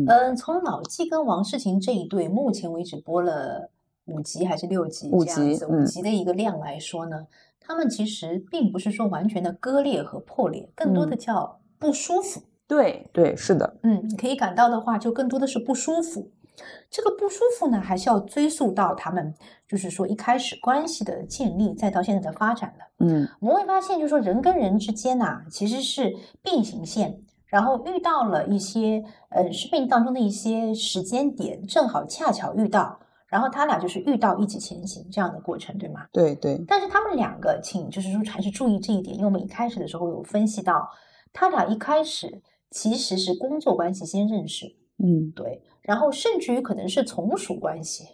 [0.09, 3.71] 嗯，从老纪跟王诗晴这一对，目前为止播了
[4.07, 7.27] 五集还是六集五集嗯五集的一个量来说呢，
[7.61, 12.43] 他们其实并不是说完全的割裂和破裂，更多的嗯叫不舒服。
[12.67, 16.31] 对对，是的，嗯，你可以感到的话，就更多的是不舒服。
[16.91, 19.35] 这个不舒服呢，还是要追溯到他们，
[19.69, 23.07] 就是说一开始关系的建立，再到现在的发展的。
[23.07, 36.07] 嗯我们会发现，就是说人跟人之间呐、其实是并行线，然后遇到了一些呃生命当中的一些时间点，正好恰巧遇到，然后他俩就是遇到一起前行这样的过程，对吗？
[36.13, 40.89] 对对，但是他们两个，请就是说还是注意这一点，因为我们一开始的时候有分析到，
[41.33, 44.67] 他俩一开始其实是工作关系先认识，
[44.99, 48.05] 嗯对，然后甚至于可能是从属关系，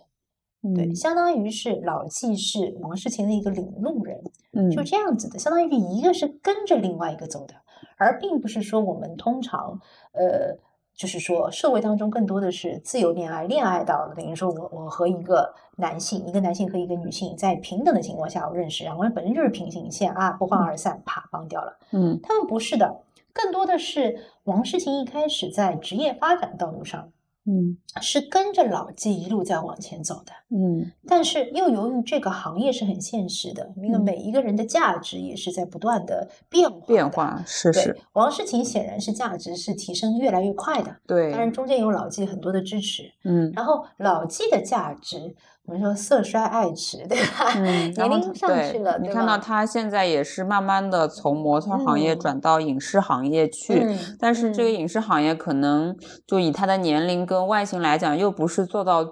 [0.75, 0.95] 对，嗯。
[0.95, 4.21] 相当于是老纪是王世勤的一个领路人，
[4.53, 4.71] 嗯。
[4.71, 7.55] 就这样子的，相当于一个是跟着另外一个走的，
[7.97, 9.81] 而并不是说我们通常
[10.13, 10.59] 呃，
[10.95, 21.79] 就是说社会当中更多的是自由恋爱，恋爱到了等于说我我和一个男性，一个男性和一个女性在平等的情况下我认识，两个人本身就是平行线啊，不欢而散，啪帮掉了。
[21.93, 22.19] 嗯。
[22.23, 23.01] 他们不是的，
[23.33, 27.11] 更多的是王诗晴一开始在职业发展道路上
[27.47, 27.77] 嗯。
[28.01, 30.33] 是跟着老纪一路在往前走的。
[30.51, 30.91] 嗯。
[31.07, 34.05] 但是又由于这个行业是很现实的，因为嗯。
[34.05, 36.87] 每一个人的价值也是在不断的变化的。
[36.87, 37.73] 变化是。
[37.73, 41.31] 是，，王诗琴显然是价值是提升越来越快的，对。
[41.31, 43.53] 当，然中间有老纪很多的支持，嗯。
[43.55, 45.35] 然后老纪的价值，
[45.67, 47.53] 我们说色衰爱弛，对吧？
[47.57, 55.97] 嗯，年龄上去了，你看到他现在也是慢慢的从模特行业嗯转到影视行业去，嗯但是这个嗯影视行业可能
[56.27, 59.05] 就以他的年龄跟外形来讲，又不是做到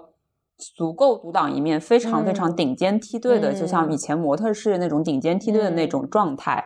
[0.75, 6.65] 足够独当一面，非常非常嗯顶尖梯队的，就像嗯以前模特是那种顶尖梯队的那嗯种状态。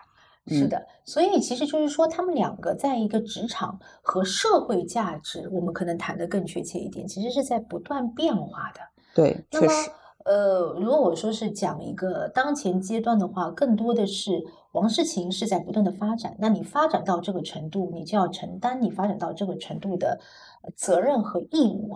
[0.49, 8.81] 嗯是的，所以其实就是说，他们两个在一个职场和社会价值，我们可能谈的更确切一点，其实是在不断变化的。
[9.13, 9.91] 对，那么确实，，
[10.25, 16.35] 呃，如果我说是讲一个当前阶段的话，更多的是王世勤是在不断的发展。
[16.39, 20.19] 那你发展到这个程度，你就要承担你发展到这个程度的
[20.63, 21.95] 呃责任和义务，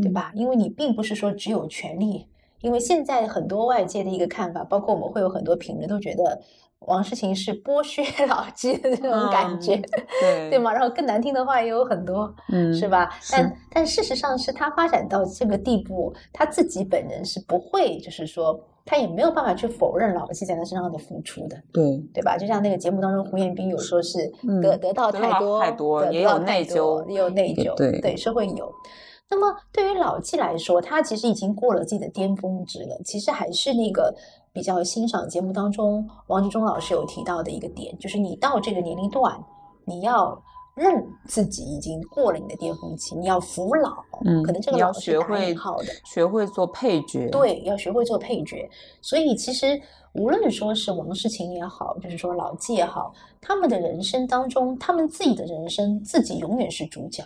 [0.00, 0.12] 对嗯？
[0.12, 0.32] 吧？
[0.34, 2.28] 因为你并不是说只有权利，
[2.60, 6.40] 因为现在很多外界的一个看法，包括我们会有很多评论都觉得
[6.86, 9.82] 王世勤是剥削 老纪的那种感觉，嗯
[10.20, 10.58] 对对？
[10.58, 10.72] 吗？
[10.72, 12.32] 然后更难听的话也有很多。
[12.52, 12.88] 嗯，是？
[12.88, 13.10] 吧？
[13.30, 22.36] 但但事实上是他发展到这个地步，他自己本人是不会，就是说他也没有办法去否认老纪在他身上的付出的，对，对吧？
[22.36, 28.72] 就像那个节目当中，胡彦斌有说是嗯得、得到得到太多，太多也有内疚也有内疚，对对，是会有。
[29.30, 34.14] 那么对于老纪来说，他其实已经过了自己的巅峰值了，其实还是那个
[34.52, 39.42] 比较欣赏节目当中王志忠老师有提到的一个点，就是你到这个年龄段，
[39.86, 40.42] 你要
[40.74, 43.92] 认自己已经过了你的巅峰期，你要服老。
[44.24, 48.68] 嗯，可能这个要老是打学会好的，学会做配角。，对，要学会做配角。
[49.00, 49.80] 所以其实
[50.12, 57.24] 无论说是王诗晴也好，就是说老纪也好，他们的人生当中，他们自己的人生自己永远是主角。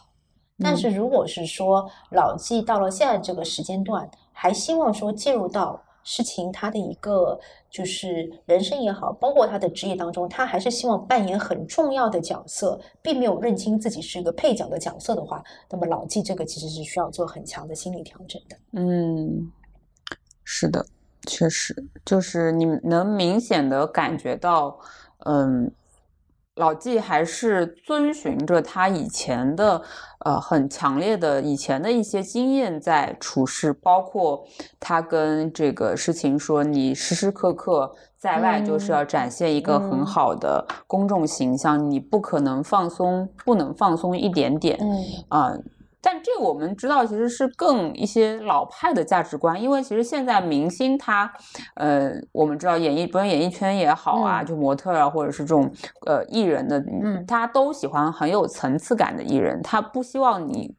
[0.59, 7.37] 但嗯是如果是说老纪到了现在这个时间段，还希望说进入到事情他的一个
[7.69, 18.57] 就是人生也好，包括他的职业当中，他还是希望扮演很重要的角色，并没有认清自己是一个配角的角色的话，那么老纪这个其实是需要做很强的心理调整的。
[18.73, 19.51] 嗯，
[20.45, 20.87] 是的，
[21.27, 24.79] 确实，就是你能明显的感觉到，
[25.25, 25.69] 嗯，
[26.57, 29.81] 老纪还是遵循着他以前的，
[30.25, 34.45] 呃，很强烈的以前的一些经验在处事，包括
[34.81, 45.05] 他跟这个诗情说，你时时刻刻在外就是要展现一个很嗯好的公众形象，你不可能放松，不能放松一点点，嗯。
[45.29, 45.53] 啊、
[46.07, 51.29] 但这个我们知道，其实是更一些老派的价值观，因为其实现在明星他，
[51.75, 55.69] 呃，我们知道演艺，不论演艺圈也好啊，嗯就模特啊，或者是这种
[56.07, 60.73] 呃艺人的，嗯他都喜欢很有层次感的艺人，他不希望你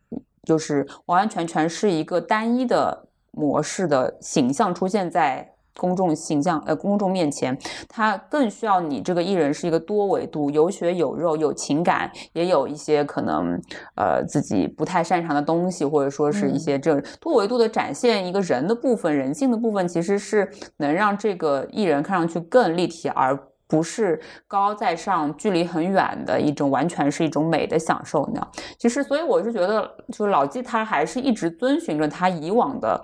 [0.44, 5.57] 就是完完全全是一个单一的模式的形象出现在。
[5.78, 13.60] 公众形象，呃，公众面前，他更需要你这个艺人是一个多维度，有血有肉，有情感，也有一些可能
[13.96, 23.38] 呃自己不太擅长的东西，或者说是一嗯些这多维度的展现一个人的部分、人性的部分，其实是能让这个艺人看上去更立体，而
[23.68, 28.52] 不是高高在上、距离很远的一种，完全是一种美的享受那样。
[28.80, 33.02] 其实，所以我是觉得，就是老纪他还是一直遵循着他以往的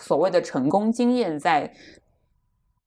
[0.00, 1.70] 所谓的成功经验在。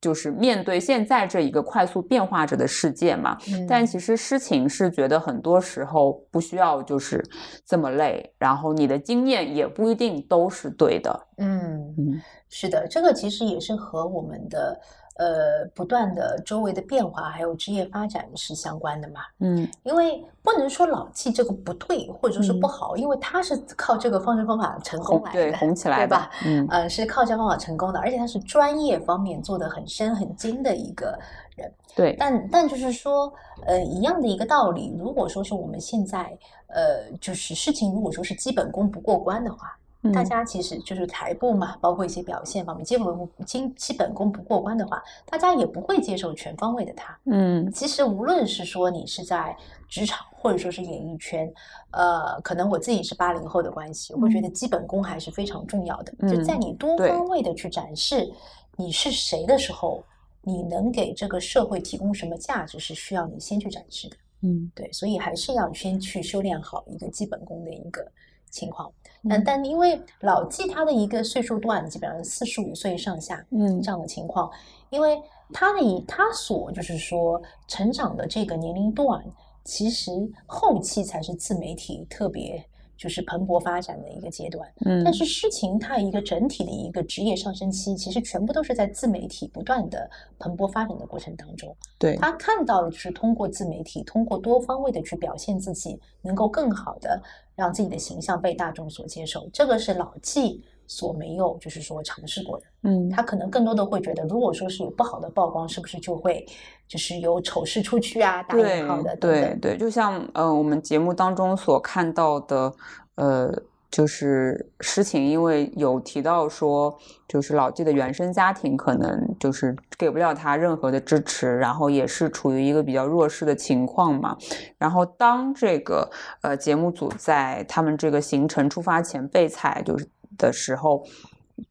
[0.02, 3.68] 就是面对现在这一个快速变化着的世界嘛，嗯。
[3.68, 7.24] 但其实诗情是觉得很多时候不需要就是
[7.64, 11.28] 这么累，然后你的经验也不一定都是对的。
[11.38, 12.22] 嗯嗯。
[12.50, 14.78] 是的，这个其实也是和我们的
[15.22, 19.22] 呃不断的周围的变化还有职业发展是相关的嘛。
[19.40, 26.32] 嗯因为不能说老纪这个不对，或者说不好，因为他是靠这个方式方法成功来的，红起来对吧？
[26.44, 31.18] 嗯呃，是靠这方法成功的，而且他是专业方面做得很深很精的一个
[31.56, 31.72] 人。
[31.96, 33.32] 对，但但就是说，
[33.66, 36.36] 呃，一样的一个道理，如果说是我们现在，
[36.68, 39.78] 呃，就是事情如果说是基本功不过关的话，
[40.14, 47.16] 大嗯家其实就是台步嘛，包括一些表现方面，基本功基基本功不过关的话，大家也不会接受全方位的他。
[47.26, 49.56] 嗯其实无论是说你是在
[49.88, 51.54] 职场，或者说是演艺圈，
[51.92, 56.12] 呃，可能我自己是八零后的关系，我会觉得基本功还是非常重要的。
[56.28, 58.32] 就在嗯你多方位的去展示
[58.78, 60.04] 你是谁的时候，
[60.42, 64.16] 你能给这个社会提供什么价值，是需要你先去展示的。
[64.42, 68.04] 嗯对，所以还是要先去修炼好一个基本功的一个
[68.50, 68.92] 情况。
[69.30, 69.44] 但嗯。
[69.46, 73.82] 但因为老纪他的一个岁数段基本上四十五岁上下，嗯。
[73.82, 74.50] 这样的情况，
[74.90, 75.22] 因为
[75.54, 79.24] 他的以他所就是说成长的这个年龄段，
[79.64, 80.12] 其实
[80.46, 82.64] 后期才是自媒体特别
[83.02, 84.72] 就是蓬勃发展的一个阶段。
[84.86, 91.76] 嗯但是诗情它一个整体的一个职业上升期，其实全部都是在自媒体不断的蓬勃发展的过程当中。
[91.98, 97.20] 对，他看到的就是通过自媒体，通过多方位的去表现自己，能够更好的
[97.56, 99.50] 让自己的形象被大众所接受。
[99.52, 102.66] 这个是老纪所没有就是说尝试过的。
[102.84, 106.46] 嗯他可能更多的会觉得，如果说是有不好的曝光，是不是就会
[106.88, 109.60] 就是有丑事出去啊，打对引号的等等。
[109.60, 112.74] 对对，就像呃我们节目当中所看到的，
[113.16, 113.54] 呃，
[113.92, 124.36] 就是诗情，因为有提到说，就是老纪的原生家庭可能就是给不了他任何的支持，然后也是处于一个比较弱势的情况嘛。
[124.80, 126.10] 然后当这个
[126.42, 130.08] 呃节目组在他们这个行程出发前备采就是
[130.42, 131.06] 的时候。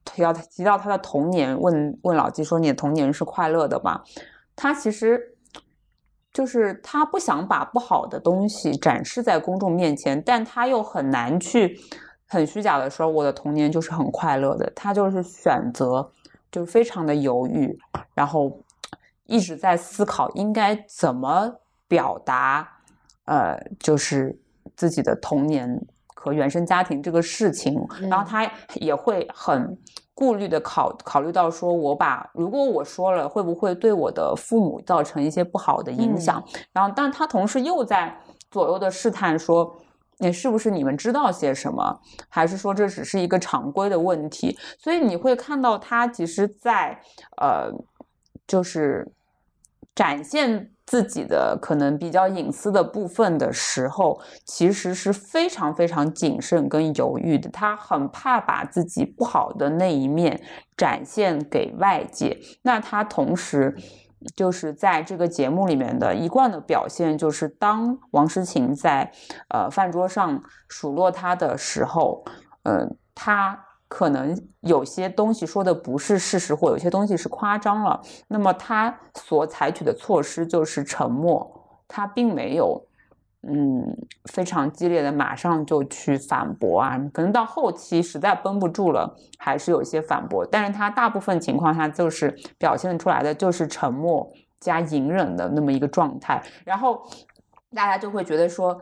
[0.04, 4.00] 提到提到他的童年，问问老纪说：“你的童年是快乐的吗？”
[4.54, 5.20] 他其实
[6.32, 11.76] 就是他不想把不好的东西展示在公众面前，但他又很难去
[12.28, 14.70] 很虚假的说我的童年就是很快乐的。
[14.76, 16.08] 他就是选择
[16.52, 17.76] 就是非常的犹豫，
[18.14, 18.62] 然后
[19.26, 21.52] 一直在思考应该怎么
[21.88, 22.68] 表达，
[23.24, 24.38] 呃，就是
[24.76, 25.84] 自己的童年
[26.22, 29.74] 和原生家庭这个事情，然后嗯他也会很
[30.12, 36.44] 顾虑的考考虑到说，我把如果我说了，会不会对我的父母造成一些不好的影响？
[36.72, 38.14] 然后，但他同时又在
[38.50, 39.74] 左右的试探说。
[40.22, 41.98] 你是不是你们知道些什么，
[42.28, 44.54] 还是说这只是一个常规的问题？
[44.78, 47.00] 所以你会看到他其实在，
[47.40, 47.72] 呃
[48.46, 49.10] 就是
[49.94, 57.50] 展现自己的可能比较隐私的部分的时候，其实是非常非常谨慎跟犹豫的。
[57.50, 60.40] 他很怕把自己不好的那一面
[60.76, 62.38] 展现给外界。
[62.62, 63.76] 那他同时
[64.34, 69.12] 就是在这个节目里面的一贯的表现，就是当王诗晴在
[69.48, 72.24] 呃饭桌上数落他的时候，
[72.64, 73.66] 嗯，他。
[73.90, 78.00] 可能有些东西说的不是事实，或有些东西是夸张了。
[78.28, 82.80] 那么他所采取的措施就是沉默，他并没有，
[83.42, 83.84] 嗯，
[84.30, 86.96] 非常激烈的马上就去反驳啊。
[87.12, 90.46] 可能到后期实在绷不住了，还是有些反驳。
[90.46, 96.40] 但是他大部分情况下就是表现出来的就是沉默加隐忍的那么一个状态。
[96.64, 97.04] 然后
[97.74, 98.80] 大家就会觉得说，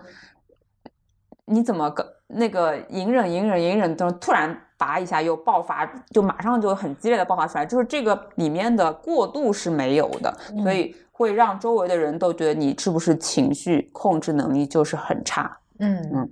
[1.46, 4.64] 你怎么个那个隐忍、隐忍、隐忍，突然。
[4.78, 15.58] 拔一下又爆发，就马上就很激烈的爆发出来，就是这个里面的过渡是没有的，所以会让周围的人都觉得你是不是情绪控制能力就是很差。
[15.80, 16.30] 嗯嗯，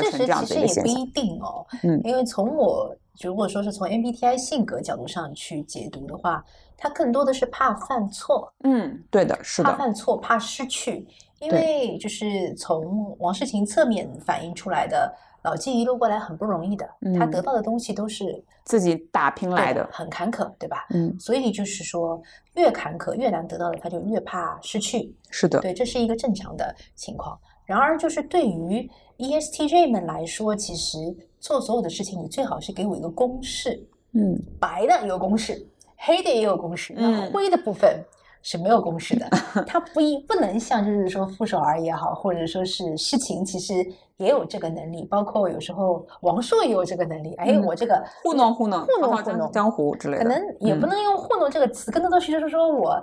[0.00, 1.66] 事实其实也不一定哦。
[1.82, 6.44] 嗯，因为从我如果说是从 MBTI 性格角度上去解读的话，
[6.76, 8.52] 他更多的是怕犯错。
[8.62, 11.04] 嗯，对的，是的，怕犯错，怕失去，
[11.40, 15.12] 因为就是从王世晴侧面反映出来的。
[15.42, 20.86] 老纪一路过来很不容易的，他得到的东西都是自己打拼来的，很坎坷，对吧？
[20.90, 22.20] 嗯，所以就是说，
[22.54, 25.14] 越坎坷越难得到的，他就越怕失去。
[25.30, 27.38] 是的，对，这是一个正常的情况。
[27.64, 30.98] 然而，就是对于 ESTJ 们来说，其实
[31.38, 33.82] 做所有的事情，你最好是给我一个公式。
[34.12, 35.66] 嗯，白的有公式，
[35.96, 38.02] 黑的也有公式，那灰的部分。
[38.42, 39.28] 是没有公式的，
[39.66, 43.74] 它不一不能像就是说傅首尔也好，或者说是事情，其实
[44.16, 47.34] 也有这个能力，包括有时候王朔也有这个能力。
[47.34, 53.02] 哎，我这个糊弄糊弄糊弄糊弄江湖之类的，可能也不能用糊弄这个词，更多的是就是说我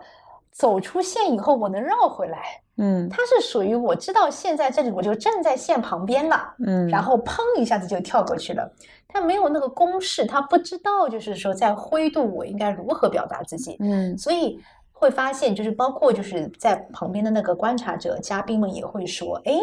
[0.51, 2.39] 走出线以后，我能绕回来。
[2.77, 8.69] 嗯，它是属于我知道现在这里我就站在线旁边了，嗯，然后砰一下子就跳过去了。
[9.07, 13.77] 他没有那个公式，他不知道就是说在灰度我应该如何表达自己。
[13.79, 14.59] 嗯，所以。
[14.97, 19.53] 会发现，就是包括就是在旁边的那个观察者嘉宾们也会说：“哎，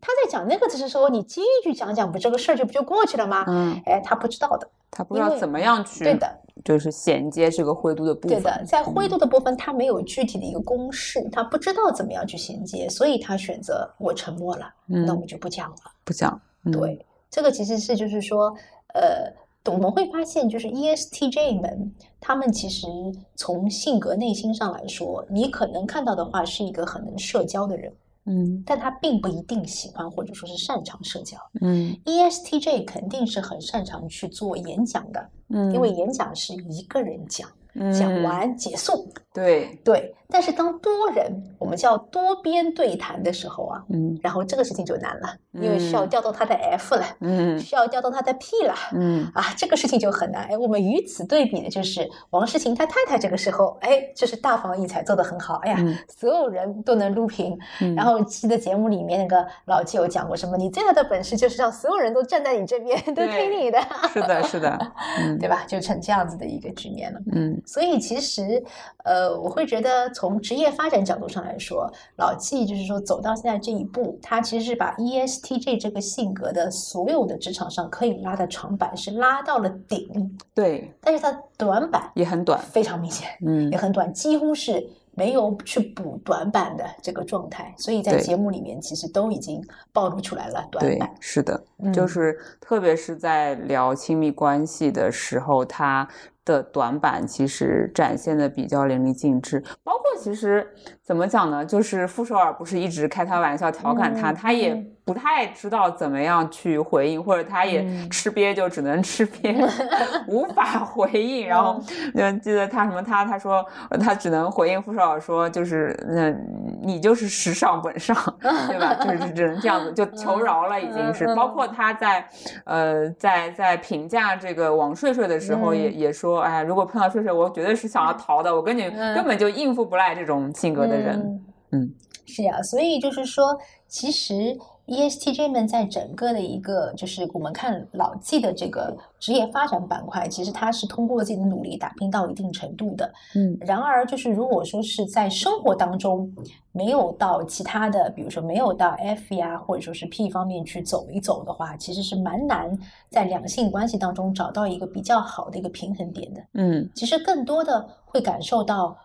[0.00, 8.38] 他在讲那个的时候，你接一句讲讲，不这个事儿就不就过去了吗？”嗯，哎，他不知道的，他不知道怎么样去对的，就是衔接这个灰度的部分。
[8.38, 16.38] 对的，在灰度的部分，他没有具体的一个公式，他不知道怎么样去衔接，所以他选择我沉默了，那我就不讲了，不讲。
[16.70, 18.54] 对，这个其实是就是说，
[18.94, 19.32] 呃。
[19.72, 22.86] 我们会发现，就是 ESTJ 们，他们其实
[23.34, 27.92] 从性格内心上来说，你可能看到的话是一个很能社交的人，
[28.26, 37.48] 嗯，但他并不一定喜欢或者说是擅长社交，嗯，ESTJ 肯定是很擅长去做演讲的，嗯，因为演讲是一个人讲。
[37.94, 39.78] 讲完结束，对。
[39.84, 50.44] 对，但是当多人，我们叫多边对谈的时候啊，嗯，然后这个事情就难了，因为需要调动他的 F 了，嗯，需要调动他的 P 了，嗯啊，这个事情就很难。
[50.46, 57.56] 哎，我们与此对比的就是王诗晴他太太这个时候，哎，就是大放异彩，做得很好，哎呀，所有人都能录屏。
[57.94, 60.56] 然后记得节目里面那个老纪有讲过什么？
[60.56, 63.78] 你最大的本事就是让所有人都站在你这边， 都听你的。
[64.12, 64.78] 是的，是的，
[65.38, 65.64] 对吧？
[65.66, 67.60] 就成这样子的一个局面了，嗯。
[67.64, 68.62] 所以其实，
[69.04, 84.88] 呃，我会觉得从职业发展角度上来说，老纪就是说走到现在这一步，他其实是把 ESTJ 这个性格的所有的职场上可以拉的长板是拉到了顶，对，但是他短板也很短，非常明显，嗯，也很短，几乎是。
[85.18, 91.10] 没有去补短板的这个状态，所以在节目里面其实都已经暴露出来了短板。
[91.20, 91.58] 是的，
[91.90, 96.06] 就是特别是在聊亲密关系的时候，他
[96.46, 99.62] 的短板其实展现的比较淋漓尽致。
[99.84, 100.66] 包括其实
[101.02, 101.62] 怎么讲呢？
[101.62, 104.82] 就是傅首尔不是一直开他玩笑调侃他，他也。
[105.06, 109.56] 不太知道怎么样去回应，或者他也吃瘪就只能吃瘪，
[110.26, 111.46] 无法回应。
[111.46, 111.80] 然后
[112.14, 113.64] 嗯，记得他什么他他说
[114.00, 116.34] 他只能回应傅首尔说就是那
[116.82, 118.94] 你就是时尚本上， 对吧？
[118.94, 121.32] 就是只能这样子就求饶了，已经是。
[121.36, 122.28] 包括他在
[122.64, 128.82] 呃在在评价这个王睡睡的时候，也也说哎，如果碰到睡睡，我绝对是想要逃的，我跟你
[129.14, 131.44] 根本就应付不来这种性格的人。
[131.72, 131.90] 嗯，
[132.26, 133.44] 是呀，所以就是说
[133.88, 134.56] 其实。
[134.86, 143.12] ESTJ 们在整个的一个，就是我们看老纪的这个职业发展板块，其实他是通过自己的努力打拼到一定程度的。
[143.34, 146.32] 嗯，然而就是如果说是在生活当中
[146.70, 152.78] 没有到其他的，比如说没有到 F 呀，或者说是 P 方面去走一走的话，其实是蛮难
[153.10, 156.40] 在两性关系当中找到一个比较好的一个平衡点的。
[156.54, 158.96] 嗯，其实更多的会感受到。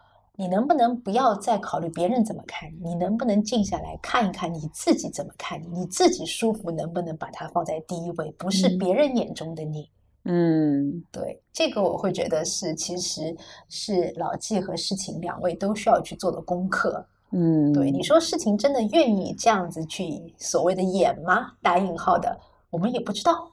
[0.42, 2.90] 你能不能不要再考虑别人怎么看你？
[2.90, 5.68] 你能不能静下来看一看你自己怎么看你？
[5.68, 8.32] 你自己舒服，能不能把它放在第一位？
[8.40, 9.88] 不是别人眼中的你。
[10.24, 13.38] 嗯，对，这个我会觉得是，其实
[13.70, 17.06] 是老纪和事情两位都需要去做的功课。
[17.30, 21.52] 嗯，对，你说事情真的愿意这样子去所谓的演吗？
[21.62, 22.36] 打引号的，
[22.72, 23.48] 我们也不知道。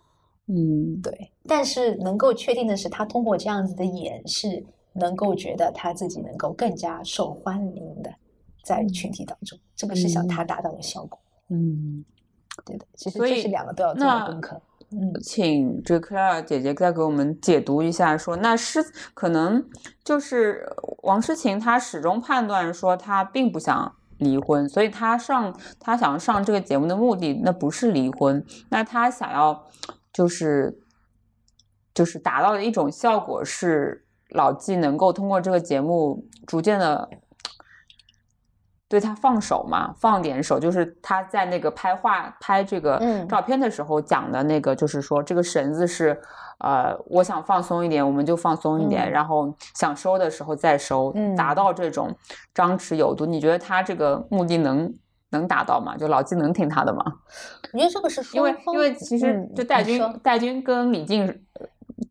[0.46, 4.64] 嗯，对，但是能够确定的是，他通过这样子的演是。
[4.94, 8.12] 能够觉得他自己能够更加受欢迎的，
[8.64, 11.18] 在群体当中，这个是想他达到的效果。
[11.50, 12.04] 嗯，
[12.64, 12.84] 对的。
[12.94, 14.60] 其实这是两个都要做的功课。
[14.90, 18.84] 嗯，请这克莱尔姐姐再给我们解读一下，说那诗
[19.14, 19.64] 可能
[20.02, 20.66] 就是
[21.02, 29.66] 王诗晴，她始终判断说她并不想离婚，所以她上她想上这个节目的目的，那不是离婚，那她想要
[30.12, 30.80] 就是
[31.94, 34.06] 就是达到的一种效果是。
[34.30, 37.08] 老纪能够通过这个节目逐渐的
[38.88, 42.98] 对他放手嘛，放点手，就是他在那个拍画、拍这个
[43.28, 46.18] 照片的时候讲的那个，就是说这个绳子是，
[46.60, 52.16] 呃，我想放松一点，我们就放松一点，然后想收的时候再收，达到这种
[52.54, 53.26] 张弛有度。
[53.26, 54.90] 你觉得他这个目的能
[55.30, 55.94] 能达到吗？
[55.96, 57.02] 就老纪能听他的吗？
[57.74, 61.26] 我觉得这个是因为因为其实就戴军戴军跟李静。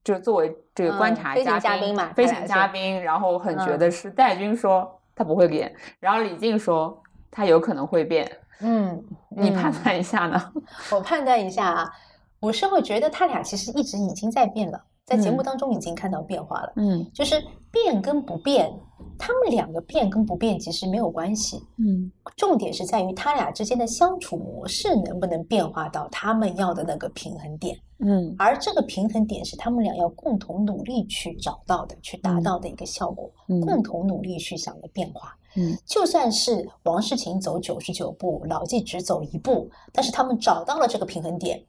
[0.04, 8.30] 就作为这个观察嘉宾嘛，飞行嘉宾，然后很觉得是戴军说他不会变，然后李静说他有可能会变。
[8.60, 10.54] 嗯，你判断一下呢？
[10.92, 11.92] 我判断一下啊，
[12.40, 16.74] 我是会觉得他俩其实一直已经在变了，在节目当中已经看到变化了。
[16.76, 17.41] 嗯，就是
[17.72, 18.70] 变跟不变，
[19.18, 21.64] 他们两个变跟不变其实没有关系。
[21.78, 27.80] 嗯，重点是在于他俩之间的相处模式能不能变化到他们要的那个平衡点。
[27.99, 35.34] 嗯，而这个平衡点是他们俩要共同努力去找到的，去达到的一个效果，共同努力去想的变化。
[35.55, 41.64] 嗯，就算是王世勤走九十九步，老纪只走一步，但是他们找到了这个平衡点，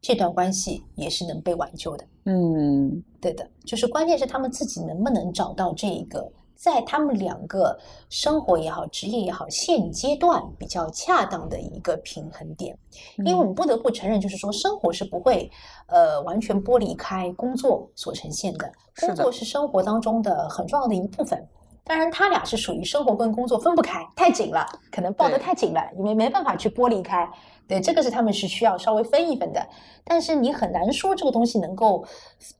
[0.00, 2.04] 这段关系也是能被挽救的。
[2.24, 6.30] 嗯，对的，就是关键是他们自己能不能找到这一个。
[6.54, 7.78] 在他们两个
[8.10, 12.76] 生活也好，职业也好，现阶段比较恰当的一个平衡点，
[13.18, 15.48] 因为我们不得不承认，就是说生活是不会
[15.86, 21.40] 呃完全剥离开工作所呈现的，工作是生活当中的很重要的一部分。
[21.84, 27.30] 当然，他俩是属于生活跟工作分不开，太紧了，可能抱得太紧了，因为没办法去剥离开。
[27.68, 29.64] 对，这个是他们是需要稍微分一分的，
[30.04, 32.04] 但是你很难说这个东西能够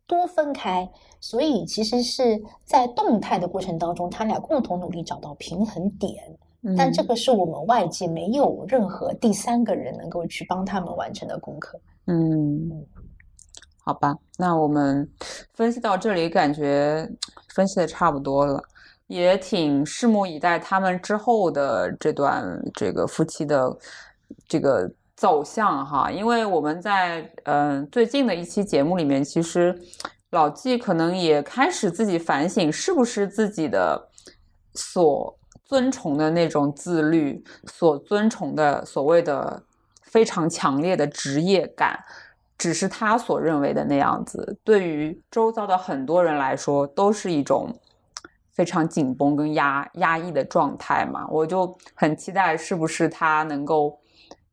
[0.06, 0.88] 多分开。
[1.20, 6.14] 所以其实是在动态的过程当中，他俩共同努力找到平衡点，
[6.76, 11.80] 但这个是我们外界没有任何第三个人能够去帮他们完成的功课。
[12.06, 12.86] 嗯，
[13.80, 15.10] 好吧，那我们
[15.54, 17.10] 分析到这里，感觉
[17.48, 18.62] 分析的差不多了，
[19.08, 22.44] 也挺拭目以待他们之后的这段
[22.74, 23.76] 这个夫妻的
[24.46, 24.88] 这个
[25.18, 29.76] 走向哈，因为我们在嗯最近的一期节目里面，其实。
[30.30, 34.10] 老纪可能也开始自己反省，是不是自己的
[34.74, 39.62] 所尊崇的那种自律，所尊崇的所谓的
[40.02, 41.98] 非常强烈的职业感，
[42.58, 44.58] 只是他所认为的那样子。
[44.62, 47.74] 对于周遭的很多人来说，都是一种
[48.52, 51.26] 非常紧绷跟压压抑的状态嘛。
[51.30, 53.98] 我就很期待，是不是他能够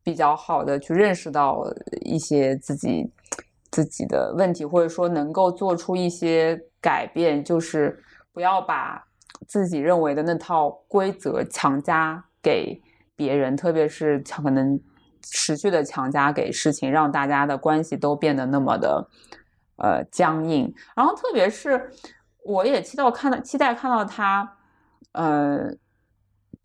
[0.06, 1.62] 比较好的去认识到
[2.00, 3.12] 一些自己。
[3.72, 8.02] 自己的问题，或者说能够做出一些改变，就是
[8.32, 9.04] 不要把
[9.46, 12.80] 自己认为的那套规则强加给
[13.14, 14.80] 别人，特别是强可能
[15.20, 19.06] 持续的强加给事情，让大家的关系都变得那么的
[19.76, 20.72] 呃僵硬。
[20.94, 21.90] 然后，特别是
[22.44, 24.56] 我也期待看到，期待看到他，
[25.12, 25.68] 呃，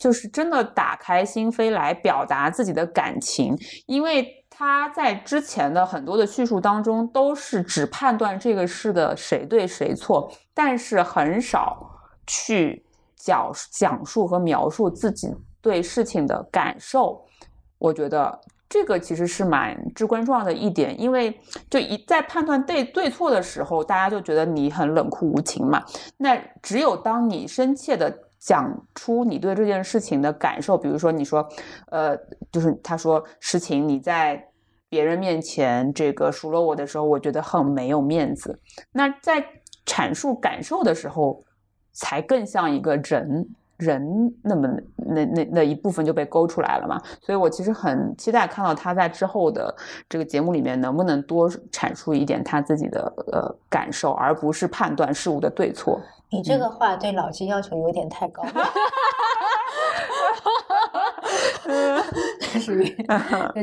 [0.02, 4.38] 就是真的打开心扉来表达自己的感情，因为。
[4.54, 11.80] 他在之前的很多的叙述当中，都是只判断这个事的谁对谁错，但是很少
[12.28, 12.86] 去
[13.16, 17.26] 讲讲述和描述自己对事情的感受。
[17.80, 18.40] 我觉得
[18.70, 21.36] 这个其实是蛮至关重要的一点，因为
[21.68, 25.84] 就一在判断对对错的时候，大家就觉得你很冷酷无情嘛。
[26.18, 31.48] 那只有当你深切的讲出你对这件事情的感受，比如说你说，
[31.90, 32.18] 呃，
[32.52, 34.46] 就是他说实情你在。
[34.94, 38.60] 别人面前这个数落我的时候，我觉得很没有面子。
[38.92, 39.42] 那在
[39.86, 41.42] 阐述感受的时候，
[41.94, 43.48] 才更像一个人
[43.82, 47.02] 人那么那那那一部分就被勾出来了嘛。
[47.20, 49.76] 所以我其实很期待看到他在之后的
[50.08, 56.00] 这个节目里面能不能多阐述一点他自己的呃感受，而不是判断事物的对错。
[56.30, 58.52] 你这个话对老纪要求有点太高了。
[62.60, 62.86] 属于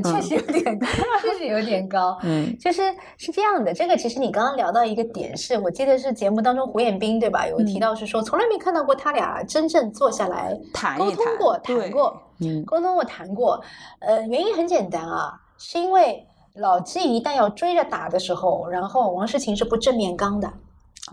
[0.03, 0.81] 确实有点，
[1.21, 2.19] 确实有点高。
[2.23, 2.83] 嗯，就是
[3.17, 3.73] 是这样的。
[3.73, 7.47] 这个其实你刚刚聊到一个点，是我记得是节目当中胡彦斌对吧？
[7.47, 13.63] 有提到是说从来没看到过他俩真正坐下来谈沟通过，谈过，嗯，沟通过谈过。
[14.01, 20.53] 呃，原因很简单啊，是因为老纪一旦要追着打的时候，然后王诗晴是不正面刚的。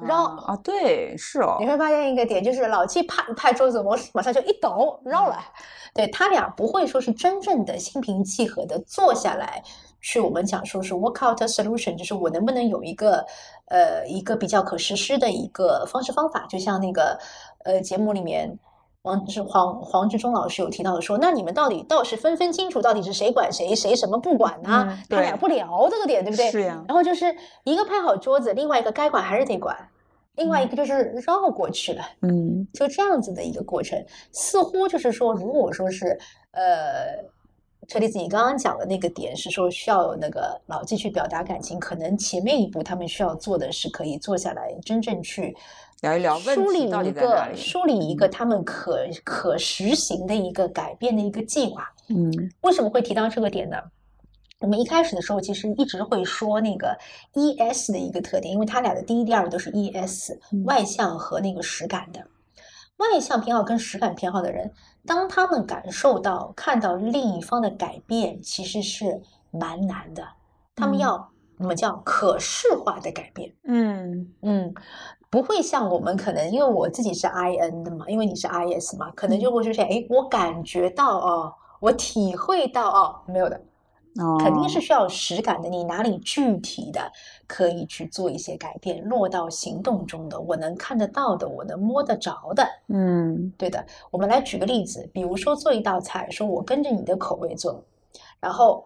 [0.03, 1.57] 绕啊，对，是哦。
[1.59, 5.37] 你会发现一个点，就是老纪拍拍桌子，我马上就一抖绕了。
[5.93, 9.63] 对他俩不会说是真正的心平气和的坐下来
[10.01, 13.25] 去，我们讲说是 work out a solution，就是我能不能有一个
[13.67, 16.45] 呃一个比较可实施的一个方式方法。
[16.49, 17.17] 就像那个
[17.63, 18.59] 呃节目里面，
[19.05, 24.99] 王是黄黄志忠老师有提到的说，那你们到底倒是分分清楚，到底是谁管谁，谁什么不管呢？
[25.09, 26.51] 他俩不聊这个点，对不对？
[26.51, 26.83] 是呀。
[26.87, 27.33] 然后就是
[27.63, 29.77] 一个拍好桌子，另外一个该管还是得管。
[30.35, 34.03] 另外一个就是绕过去了，嗯，就这样子的一个过程，
[34.33, 36.19] 似乎就是说，如果说是
[36.51, 37.23] 呃，
[37.87, 45.55] 车厘子，你刚刚讲的那个点是说需要那个老纪去表达感情，可能前面一步他们需要做的是可以坐下来真正去
[46.05, 51.91] 聊一聊，梳理一个梳理一个他们可可实行的一个改变的一个计划。
[52.09, 52.31] 嗯，
[52.61, 53.77] 为什么会提到这个点呢？
[54.59, 56.97] 我们一开始的时候，其实一直会说那个
[57.33, 62.21] E S 的一个特点，因为它俩的第一、第二都是 E S，外向和那个实感的。
[62.97, 64.71] 外向偏好跟实感偏好的人，
[65.05, 70.23] 当他们感受到看到另一方的改变，其实是蛮难的。
[70.75, 73.53] 他们要我们叫可视化的改变。
[73.65, 74.73] 嗯嗯，
[75.36, 83.57] 不会像我们可能，因为我自己是 I N 的嘛，因为你是 I S 嘛，可能就会出现，哎，我感觉到哦，我体会到哦，没有的。
[84.17, 87.01] 哦肯定是需要实感的，你哪里具体的
[87.47, 93.86] 可以去做一些改变，落到行动中的，我能看得到的，我能摸得着的，嗯，对的。
[94.11, 97.83] 我们来举个例子，比如说做一道菜，说我跟着你的口味做，
[98.39, 98.86] 然后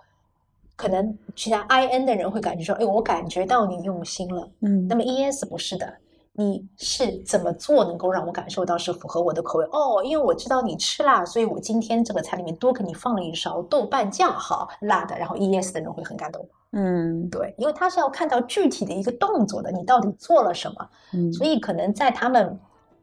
[0.75, 5.93] 可能其他 I N 的人会感觉说，哎，我感觉到你用心了，嗯，那么 E S 不是的。
[6.39, 10.01] 你是怎么做能够让我感受到是符合我的口味哦？
[10.01, 15.17] 因为我知道你吃辣，所以我今天这个菜里面多给你放了一勺豆瓣酱，好辣的。
[15.17, 22.57] 然后 E S 的人会很感动，嗯，对，因为他是要看到具体的一个动作的，你到底做了什么，嗯，所以可能在他们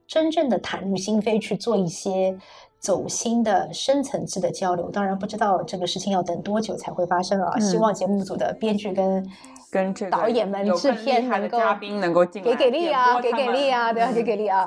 [0.07, 2.39] 真正的袒入心扉去做一些
[2.79, 7.59] 走心的深层次的交流，当然不知道这个事情要等多久才会发生啊。
[7.61, 9.23] 希望节目组的编剧跟。
[9.77, 14.67] 跟这个导演们、制片能够嘉宾能够进给给力啊，给给力啊，对啊，给给力啊！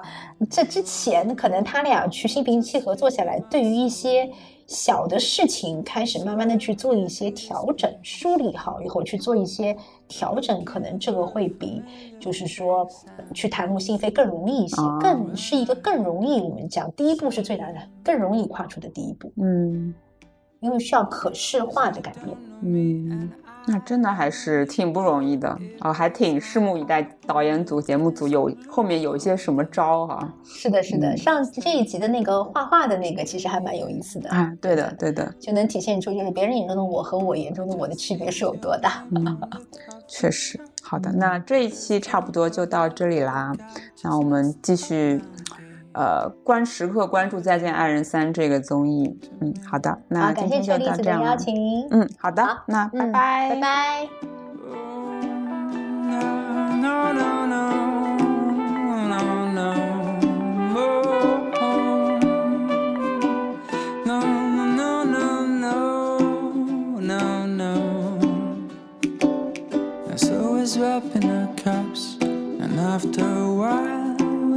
[0.52, 4.30] 这之前可能他俩去心平气和坐下来，对于一些
[4.68, 9.76] 小的事情开始慢慢的去做一些调整，梳理好以后去做一些
[10.08, 11.82] 调整，可能这个会比
[12.20, 12.88] 就是说
[13.34, 19.34] 去袒露心扉更容易一些，更是一个更容易我们讲第一步是最难的，更容易跨出的第一步。
[19.42, 19.92] 嗯，
[20.60, 22.38] 因为需要可视化的改变。
[22.62, 23.32] 嗯。
[23.72, 27.08] 那真的还是挺不容易的啊，还挺拭目以待。
[27.28, 30.34] 导演组、节目组有后面有一些什么招哈？
[30.44, 31.16] 是的，是的。
[31.16, 34.52] 上这一集的那个画画的那个，其实还蛮有意思的啊。
[34.60, 39.06] 对的，对的，就能体现出就是别人眼中的我和我眼中的我的区别是有多大。
[40.08, 43.54] 确实，好的，那这一期差不多就到这里啦。
[44.04, 45.22] 那我们继续。
[45.94, 51.36] 呃，关时刻关注《再见爱人三》这个综艺，嗯，好的，那今天就到这样了。
[51.92, 54.10] 嗯，好的，那拜拜，拜拜。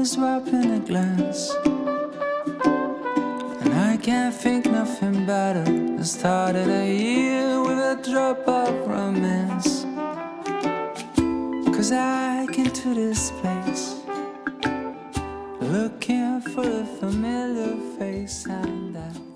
[0.03, 1.55] Was a glass.
[3.63, 5.65] And I can't think nothing better.
[5.97, 9.87] I started a year with a drop of romance.
[11.77, 14.01] Cause I came to this place
[15.61, 19.32] looking for a familiar face and I